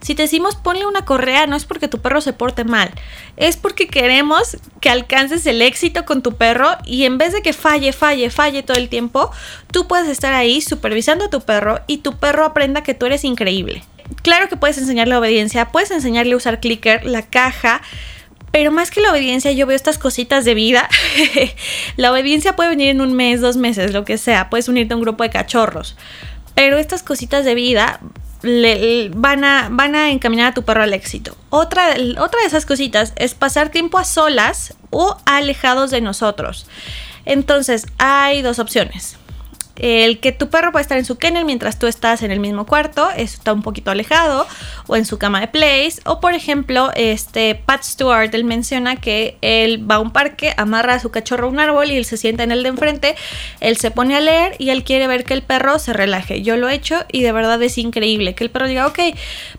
Si 0.00 0.14
te 0.14 0.22
decimos 0.24 0.56
ponle 0.56 0.84
una 0.84 1.06
correa, 1.06 1.46
no 1.46 1.56
es 1.56 1.64
porque 1.64 1.88
tu 1.88 2.00
perro 2.00 2.20
se 2.20 2.34
porte 2.34 2.64
mal, 2.64 2.90
es 3.38 3.56
porque 3.56 3.86
queremos 3.88 4.58
que 4.82 4.90
alcances 4.90 5.46
el 5.46 5.62
éxito 5.62 6.04
con 6.04 6.22
tu 6.22 6.36
perro 6.36 6.76
y 6.84 7.04
en 7.04 7.16
vez 7.16 7.32
de 7.32 7.40
que 7.40 7.54
falle, 7.54 7.92
falle, 7.94 8.28
falle 8.28 8.62
todo 8.62 8.76
el 8.76 8.90
tiempo, 8.90 9.30
tú 9.72 9.88
puedes 9.88 10.08
estar 10.08 10.34
ahí 10.34 10.60
supervisando 10.60 11.24
a 11.24 11.30
tu 11.30 11.40
perro 11.40 11.80
y 11.86 11.98
tu 11.98 12.18
perro 12.18 12.44
aprenda 12.44 12.82
que 12.82 12.92
tú 12.92 13.06
eres 13.06 13.24
increíble. 13.24 13.82
Claro 14.22 14.50
que 14.50 14.58
puedes 14.58 14.76
enseñarle 14.76 15.16
obediencia, 15.16 15.70
puedes 15.72 15.90
enseñarle 15.90 16.34
a 16.34 16.36
usar 16.36 16.60
clicker, 16.60 17.06
la 17.06 17.22
caja, 17.22 17.80
Pero 18.54 18.70
más 18.70 18.92
que 18.92 19.00
la 19.00 19.10
obediencia, 19.10 19.50
yo 19.50 19.66
veo 19.66 19.74
estas 19.74 19.98
cositas 19.98 20.44
de 20.44 20.54
vida. 20.54 20.88
la 21.96 22.12
obediencia 22.12 22.54
puede 22.54 22.68
venir 22.68 22.90
en 22.90 23.00
un 23.00 23.12
mes, 23.12 23.40
dos 23.40 23.56
meses, 23.56 23.92
lo 23.92 24.04
que 24.04 24.16
sea. 24.16 24.48
Puedes 24.48 24.68
unirte 24.68 24.94
a 24.94 24.96
un 24.96 25.02
grupo 25.02 25.24
de 25.24 25.30
cachorros. 25.30 25.96
Pero 26.54 26.78
estas 26.78 27.02
cositas 27.02 27.44
de 27.44 27.56
vida 27.56 27.98
le, 28.42 29.10
van, 29.12 29.42
a, 29.42 29.70
van 29.72 29.96
a 29.96 30.12
encaminar 30.12 30.52
a 30.52 30.54
tu 30.54 30.62
perro 30.62 30.84
al 30.84 30.94
éxito. 30.94 31.36
Otra, 31.50 31.96
otra 32.20 32.42
de 32.42 32.46
esas 32.46 32.64
cositas 32.64 33.12
es 33.16 33.34
pasar 33.34 33.70
tiempo 33.70 33.98
a 33.98 34.04
solas 34.04 34.74
o 34.90 35.16
alejados 35.26 35.90
de 35.90 36.00
nosotros. 36.00 36.68
Entonces, 37.24 37.88
hay 37.98 38.42
dos 38.42 38.60
opciones. 38.60 39.16
El 39.76 40.20
que 40.20 40.30
tu 40.32 40.50
perro 40.50 40.70
puede 40.70 40.82
estar 40.82 40.98
en 40.98 41.04
su 41.04 41.18
kennel 41.18 41.44
mientras 41.44 41.78
tú 41.78 41.86
estás 41.86 42.22
en 42.22 42.30
el 42.30 42.38
mismo 42.38 42.64
cuarto, 42.64 43.10
está 43.16 43.52
un 43.52 43.62
poquito 43.62 43.90
alejado, 43.90 44.46
o 44.86 44.96
en 44.96 45.04
su 45.04 45.18
cama 45.18 45.40
de 45.40 45.48
place, 45.48 46.00
o 46.04 46.20
por 46.20 46.34
ejemplo, 46.34 46.90
este 46.94 47.54
Pat 47.56 47.82
Stewart, 47.82 48.32
él 48.34 48.44
menciona 48.44 48.96
que 48.96 49.36
él 49.40 49.90
va 49.90 49.96
a 49.96 49.98
un 49.98 50.12
parque, 50.12 50.54
amarra 50.56 50.94
a 50.94 51.00
su 51.00 51.10
cachorro 51.10 51.48
a 51.48 51.50
un 51.50 51.58
árbol 51.58 51.90
y 51.90 51.96
él 51.96 52.04
se 52.04 52.16
sienta 52.16 52.44
en 52.44 52.52
el 52.52 52.62
de 52.62 52.68
enfrente, 52.68 53.16
él 53.60 53.76
se 53.76 53.90
pone 53.90 54.16
a 54.16 54.20
leer 54.20 54.54
y 54.58 54.70
él 54.70 54.84
quiere 54.84 55.06
ver 55.06 55.24
que 55.24 55.34
el 55.34 55.42
perro 55.42 55.78
se 55.78 55.92
relaje. 55.92 56.42
Yo 56.42 56.56
lo 56.56 56.68
he 56.68 56.74
hecho 56.74 57.04
y 57.10 57.22
de 57.22 57.32
verdad 57.32 57.60
es 57.62 57.78
increíble 57.78 58.34
que 58.34 58.44
el 58.44 58.50
perro 58.50 58.68
diga, 58.68 58.86
ok, 58.86 58.98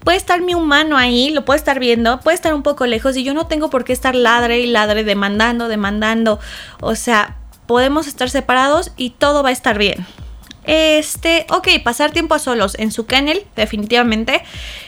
puede 0.03 0.17
estar 0.17 0.41
mi 0.41 0.55
humano 0.55 0.97
ahí, 0.97 1.29
lo 1.31 1.43
puede 1.43 1.57
estar 1.57 1.79
viendo, 1.79 2.19
puede 2.21 2.35
estar 2.35 2.53
un 2.53 2.63
poco 2.63 2.85
lejos 2.85 3.17
y 3.17 3.23
yo 3.23 3.33
no 3.33 3.47
tengo 3.47 3.69
por 3.69 3.83
qué 3.83 3.93
estar 3.93 4.15
ladre 4.15 4.59
y 4.59 4.67
ladre 4.67 5.03
demandando, 5.03 5.67
demandando, 5.67 6.39
o 6.79 6.95
sea, 6.95 7.35
podemos 7.67 8.07
estar 8.07 8.29
separados 8.29 8.91
y 8.97 9.11
todo 9.11 9.43
va 9.43 9.49
a 9.49 9.53
estar 9.53 9.77
bien. 9.77 10.05
Este, 10.67 11.45
ok, 11.49 11.67
pasar 11.83 12.11
tiempo 12.11 12.33
a 12.33 12.39
solos 12.39 12.75
en 12.79 12.91
su 12.91 13.05
kennel, 13.05 13.45
definitivamente. 13.55 14.41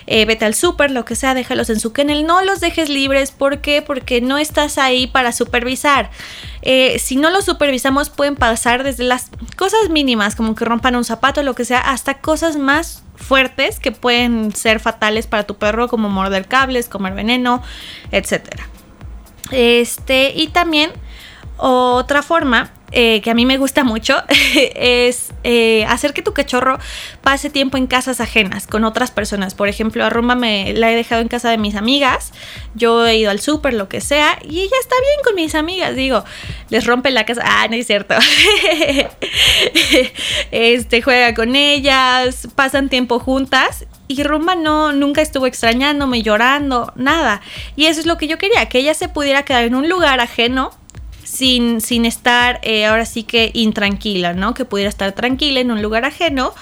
Eh, 0.08 0.26
vete 0.26 0.46
al 0.46 0.56
súper, 0.56 0.90
lo 0.90 1.06
que 1.06 1.16
sea, 1.16 1.36
déjalos 1.36 1.70
en 1.70 1.80
su 1.80 1.94
kennel. 1.94 2.26
No 2.26 2.44
los 2.44 2.60
dejes 2.60 2.90
libres, 2.90 3.32
¿por 3.32 3.62
qué? 3.62 3.82
Porque 3.84 4.20
no 4.22 4.38
estás 4.38 4.78
ahí 4.78 5.06
para 5.06 5.32
supervisar. 5.32 6.10
Eh, 6.64 6.98
si 7.00 7.16
no 7.16 7.30
los 7.30 7.46
supervisamos, 7.46 8.10
pueden 8.10 8.36
pasar 8.36 8.84
desde 8.84 9.04
las 9.04 9.30
cosas 9.56 9.90
mínimas, 9.90 10.36
como 10.36 10.56
que 10.56 10.66
rompan 10.66 10.96
un 10.96 11.06
zapato, 11.06 11.44
lo 11.44 11.54
que 11.54 11.66
sea, 11.66 11.80
hasta 11.80 12.16
cosas 12.16 12.58
más 12.58 13.04
fuertes 13.16 13.80
que 13.80 13.92
pueden 13.92 14.56
ser 14.56 14.80
fatales 14.80 15.28
para 15.28 15.44
tu 15.44 15.58
perro, 15.58 15.88
como 15.88 16.10
morder 16.10 16.48
cables, 16.48 16.90
comer 16.90 17.14
veneno, 17.14 17.62
etc. 18.12 18.48
Este, 19.52 20.34
y 20.36 20.48
también 20.48 20.92
otra 21.58 22.22
forma 22.22 22.72
eh, 22.94 23.20
que 23.20 23.30
a 23.30 23.34
mí 23.34 23.46
me 23.46 23.58
gusta 23.58 23.84
mucho 23.84 24.24
es 24.76 25.34
eh, 25.44 25.84
hacer 25.86 26.14
que 26.14 26.22
tu 26.22 26.32
cachorro 26.32 26.80
pase 27.22 27.50
tiempo 27.50 27.76
en 27.76 27.86
casas 27.86 28.22
ajenas 28.22 28.66
con 28.66 28.86
otras 28.86 29.12
personas. 29.12 29.56
Por 29.56 29.68
ejemplo, 29.68 30.06
a 30.06 30.10
Rumba 30.10 30.36
me 30.36 30.74
la 30.74 30.92
he 30.92 30.96
dejado 30.96 31.22
en 31.22 31.28
casa 31.28 31.50
de 31.50 31.58
mis 31.58 31.76
amigas. 31.76 32.32
Yo 32.76 33.06
he 33.06 33.18
ido 33.18 33.30
al 33.30 33.42
súper, 33.42 33.74
lo 33.74 33.90
que 33.90 34.00
sea, 34.00 34.40
y 34.42 34.62
ella 34.62 34.76
está 34.80 34.96
bien 35.02 35.20
con 35.26 35.36
mis 35.36 35.54
amigas. 35.54 35.96
Digo, 35.96 36.24
les 36.70 36.86
rompe 36.86 37.12
la 37.12 37.26
casa. 37.26 37.42
Ah, 37.44 37.68
no 37.70 37.76
es 37.76 37.88
cierto. 37.88 38.16
este 40.52 41.02
juega 41.02 41.34
con 41.34 41.58
ellas, 41.58 42.48
pasan 42.56 42.88
tiempo 42.88 43.20
juntas 43.20 43.86
y 44.08 44.24
Rumba 44.24 44.56
no, 44.56 44.94
nunca 44.94 45.22
estuvo 45.22 45.46
extrañándome, 45.46 46.22
llorando, 46.22 46.94
nada. 46.96 47.42
Y 47.76 47.88
eso 47.88 48.00
es 48.00 48.06
lo 48.06 48.18
que 48.18 48.28
yo 48.28 48.38
quería, 48.38 48.70
que 48.70 48.80
ella 48.80 48.94
se 48.94 49.10
pudiera 49.10 49.44
quedar 49.44 49.66
en 49.66 49.76
un 49.76 49.90
lugar 49.90 50.22
ajeno 50.22 50.72
sin, 51.38 51.82
sin 51.82 52.06
estar 52.06 52.60
eh, 52.64 52.88
ahora 52.88 53.06
sí 53.06 53.22
que 53.22 53.52
intranquila, 53.54 54.34
¿no? 54.34 54.56
Que 54.56 54.66
pudiera 54.66 54.90
estar 54.90 55.12
tranquila 55.12 55.60
en 55.60 55.70
un 55.70 55.84
lugar 55.84 56.04
ajeno 56.04 56.54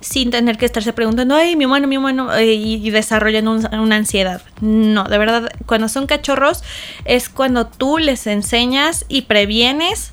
sin 0.00 0.30
tener 0.30 0.56
que 0.56 0.64
estarse 0.64 0.94
preguntando, 0.94 1.34
ay, 1.34 1.56
mi 1.56 1.66
humano, 1.66 1.86
mi 1.86 1.98
humano, 1.98 2.34
eh, 2.34 2.54
y, 2.54 2.90
desarrollando 2.90 3.52
una 3.52 3.96
ansiedad. 3.96 4.40
No, 4.60 5.04
de 5.04 5.18
verdad, 5.18 5.50
cuando 5.66 5.88
son 5.88 6.06
cachorros 6.06 6.62
es 7.04 7.28
cuando 7.28 7.66
tú 7.66 7.98
les 7.98 8.26
enseñas 8.26 9.04
y 9.08 9.22
previenes 9.22 10.12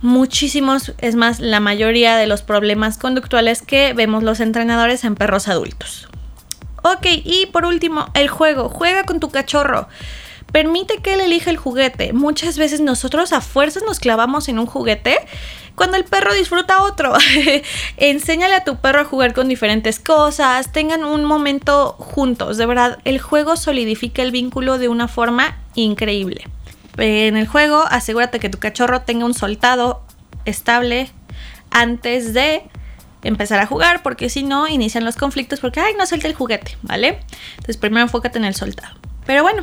muchísimos, 0.00 0.92
es 0.98 1.14
más, 1.14 1.38
la 1.38 1.60
mayoría 1.60 2.16
de 2.16 2.26
los 2.26 2.42
problemas 2.42 2.98
conductuales 2.98 3.62
que 3.62 3.92
vemos 3.92 4.24
los 4.24 4.40
entrenadores 4.40 5.04
en 5.04 5.14
perros 5.14 5.46
adultos. 5.46 6.08
Ok, 6.82 7.06
y 7.24 7.46
por 7.46 7.66
último, 7.66 8.06
el 8.14 8.28
juego. 8.28 8.68
Juega 8.68 9.04
con 9.04 9.20
tu 9.20 9.30
cachorro. 9.30 9.88
Permite 10.52 10.98
que 10.98 11.14
él 11.14 11.20
elija 11.20 11.50
el 11.50 11.56
juguete. 11.56 12.12
Muchas 12.12 12.58
veces 12.58 12.80
nosotros 12.80 13.32
a 13.32 13.40
fuerzas 13.40 13.82
nos 13.86 13.98
clavamos 13.98 14.48
en 14.48 14.58
un 14.58 14.66
juguete 14.66 15.18
cuando 15.74 15.96
el 15.96 16.04
perro 16.04 16.34
disfruta 16.34 16.82
otro. 16.82 17.14
Enséñale 17.96 18.54
a 18.54 18.64
tu 18.64 18.76
perro 18.76 19.00
a 19.00 19.04
jugar 19.04 19.32
con 19.32 19.48
diferentes 19.48 19.98
cosas, 19.98 20.70
tengan 20.70 21.04
un 21.04 21.24
momento 21.24 21.94
juntos. 21.98 22.58
De 22.58 22.66
verdad, 22.66 22.98
el 23.04 23.18
juego 23.18 23.56
solidifica 23.56 24.22
el 24.22 24.30
vínculo 24.30 24.78
de 24.78 24.88
una 24.88 25.08
forma 25.08 25.56
increíble. 25.74 26.46
En 26.98 27.36
el 27.38 27.46
juego, 27.46 27.84
asegúrate 27.88 28.38
que 28.38 28.50
tu 28.50 28.58
cachorro 28.58 29.00
tenga 29.00 29.24
un 29.24 29.34
soltado 29.34 30.02
estable 30.44 31.10
antes 31.70 32.34
de 32.34 32.62
empezar 33.22 33.60
a 33.60 33.66
jugar, 33.66 34.02
porque 34.02 34.28
si 34.28 34.42
no, 34.42 34.68
inician 34.68 35.04
los 35.04 35.16
conflictos 35.16 35.60
porque, 35.60 35.80
ay, 35.80 35.94
no 35.96 36.04
suelta 36.06 36.28
el 36.28 36.34
juguete, 36.34 36.76
¿vale? 36.82 37.20
Entonces 37.52 37.78
primero 37.78 38.02
enfócate 38.02 38.38
en 38.38 38.44
el 38.44 38.54
soltado. 38.54 38.94
Pero 39.26 39.42
bueno, 39.42 39.62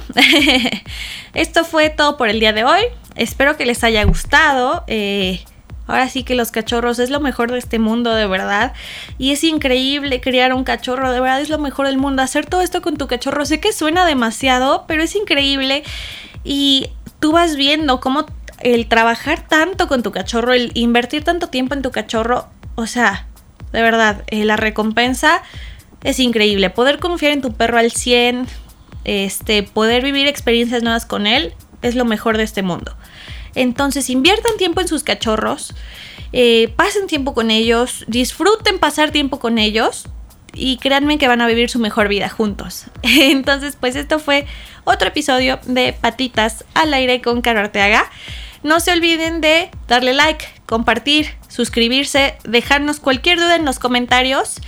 esto 1.34 1.66
fue 1.66 1.90
todo 1.90 2.18
por 2.18 2.30
el 2.30 2.40
día 2.40 2.54
de 2.54 2.64
hoy. 2.64 2.82
Espero 3.16 3.58
que 3.58 3.66
les 3.66 3.84
haya 3.84 4.04
gustado. 4.04 4.84
Eh, 4.88 5.42
ahora 5.88 6.08
sí 6.08 6.24
que 6.24 6.36
los 6.36 6.52
cachorros 6.52 7.00
es 7.00 7.10
lo 7.10 7.20
mejor 7.20 7.52
de 7.52 7.60
este 7.60 7.80
mundo, 7.80 8.14
de 8.14 8.28
verdad. 8.28 8.74
Y 9.18 9.32
es 9.32 9.44
increíble 9.44 10.22
criar 10.22 10.54
un 10.54 10.64
cachorro, 10.64 11.12
de 11.12 11.20
verdad 11.20 11.42
es 11.42 11.50
lo 11.50 11.58
mejor 11.58 11.88
del 11.88 11.98
mundo. 11.98 12.22
Hacer 12.22 12.46
todo 12.46 12.62
esto 12.62 12.82
con 12.82 12.98
tu 12.98 13.08
cachorro, 13.08 13.46
sé 13.46 13.60
que 13.60 13.74
suena 13.74 14.06
demasiado, 14.06 14.86
pero 14.88 15.04
es 15.04 15.16
increíble. 15.16 15.84
Y 16.44 16.90
tú 17.20 17.32
vas 17.34 17.56
viendo 17.56 18.00
cómo 18.00 18.26
el 18.62 18.88
trabajar 18.88 19.48
tanto 19.48 19.88
con 19.88 20.04
tu 20.04 20.12
cachorro, 20.12 20.54
el 20.54 20.72
invertir 20.74 21.24
tanto 21.24 21.48
tiempo 21.48 21.74
en 21.74 21.82
tu 21.82 21.92
cachorro, 21.92 22.48
o 22.76 22.88
sea, 22.88 23.28
de 23.72 23.82
verdad, 23.82 24.24
eh, 24.28 24.46
la 24.46 24.58
recompensa 24.58 25.42
es 26.04 26.20
increíble. 26.20 26.70
Poder 26.70 27.00
confiar 27.00 27.34
en 27.34 27.42
tu 27.42 27.54
perro 27.54 27.78
al 27.78 27.92
100, 27.92 28.48
este, 29.06 29.64
poder 29.64 30.04
vivir 30.04 30.28
experiencias 30.28 30.84
nuevas 30.84 31.06
con 31.06 31.28
él 31.28 31.54
es 31.82 31.96
lo 31.96 32.06
mejor 32.06 32.38
de 32.38 32.44
este 32.44 32.62
mundo. 32.62 32.96
Entonces 33.56 34.10
inviertan 34.10 34.58
tiempo 34.58 34.82
en 34.82 34.88
sus 34.88 35.04
cachorros, 35.04 35.74
eh, 36.34 36.72
pasen 36.76 37.08
tiempo 37.08 37.34
con 37.34 37.52
ellos, 37.52 38.06
disfruten 38.08 38.80
pasar 38.80 39.12
tiempo 39.12 39.40
con 39.40 39.58
ellos 39.58 40.08
y 40.54 40.78
créanme 40.78 41.18
que 41.18 41.28
van 41.28 41.42
a 41.42 41.48
vivir 41.48 41.70
su 41.70 41.80
mejor 41.80 42.08
vida 42.08 42.30
juntos. 42.30 42.86
Entonces 43.04 43.76
pues 43.80 43.96
esto 43.96 44.20
fue 44.20 44.46
otro 44.84 45.08
episodio 45.08 45.60
de 45.66 45.94
Patitas 45.94 46.66
al 46.74 46.94
aire 46.94 47.22
con 47.22 47.42
Caro 47.42 47.62
Arteaga. 47.62 48.10
No 48.62 48.80
se 48.80 48.92
olviden 48.92 49.42
de 49.42 49.70
darle 49.88 50.14
like, 50.14 50.46
compartir, 50.66 51.39
suscribirse, 51.50 52.38
dejarnos 52.46 53.02
cualquier 53.02 53.38
duda 53.38 53.58
en 53.58 53.66
los 53.66 53.80
comentarios, 53.80 54.62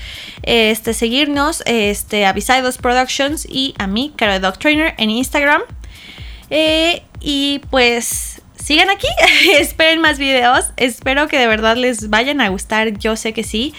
este, 0.43 0.93
seguirnos, 0.93 1.63
este, 1.65 2.25
a 2.25 2.33
Productions 2.81 3.47
y 3.49 3.73
a 3.77 3.87
mí, 3.87 4.13
Caro 4.17 4.39
Dog 4.39 4.57
Trainer, 4.57 4.93
en 4.97 5.09
Instagram. 5.09 5.61
Eh, 6.49 7.03
y 7.21 7.61
pues 7.69 8.41
sigan 8.61 8.89
aquí, 8.89 9.07
esperen 9.59 10.01
más 10.01 10.19
videos, 10.19 10.65
espero 10.75 11.27
que 11.27 11.37
de 11.37 11.47
verdad 11.47 11.77
les 11.77 12.09
vayan 12.09 12.41
a 12.41 12.49
gustar, 12.49 12.97
yo 12.97 13.15
sé 13.15 13.31
que 13.31 13.43
sí, 13.43 13.73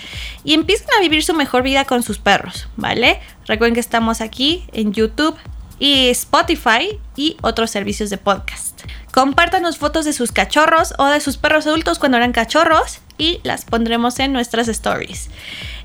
y 0.44 0.54
empiecen 0.54 0.88
a 0.96 1.00
vivir 1.00 1.22
su 1.22 1.34
mejor 1.34 1.62
vida 1.62 1.84
con 1.84 2.02
sus 2.02 2.18
perros, 2.18 2.68
¿vale? 2.76 3.20
Recuerden 3.46 3.74
que 3.74 3.80
estamos 3.80 4.20
aquí 4.20 4.64
en 4.72 4.92
YouTube 4.92 5.36
y 5.82 6.10
Spotify 6.10 7.00
y 7.16 7.36
otros 7.42 7.72
servicios 7.72 8.08
de 8.08 8.16
podcast. 8.16 8.82
Compártanos 9.12 9.78
fotos 9.78 10.04
de 10.04 10.12
sus 10.12 10.30
cachorros 10.30 10.94
o 10.96 11.06
de 11.06 11.18
sus 11.18 11.38
perros 11.38 11.66
adultos 11.66 11.98
cuando 11.98 12.18
eran 12.18 12.30
cachorros 12.30 13.00
y 13.18 13.40
las 13.42 13.64
pondremos 13.64 14.20
en 14.20 14.32
nuestras 14.32 14.68
stories. 14.68 15.28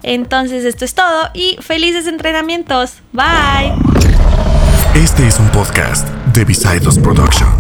Entonces 0.04 0.66
esto 0.66 0.86
es 0.86 0.94
todo 0.94 1.32
y 1.34 1.58
felices 1.62 2.06
entrenamientos. 2.06 2.98
Bye. 3.12 3.74
Este 4.94 5.28
es 5.28 5.40
un 5.40 5.50
podcast 5.50 6.08
de 6.32 6.46
Visaydos 6.46 7.00
Productions. 7.00 7.57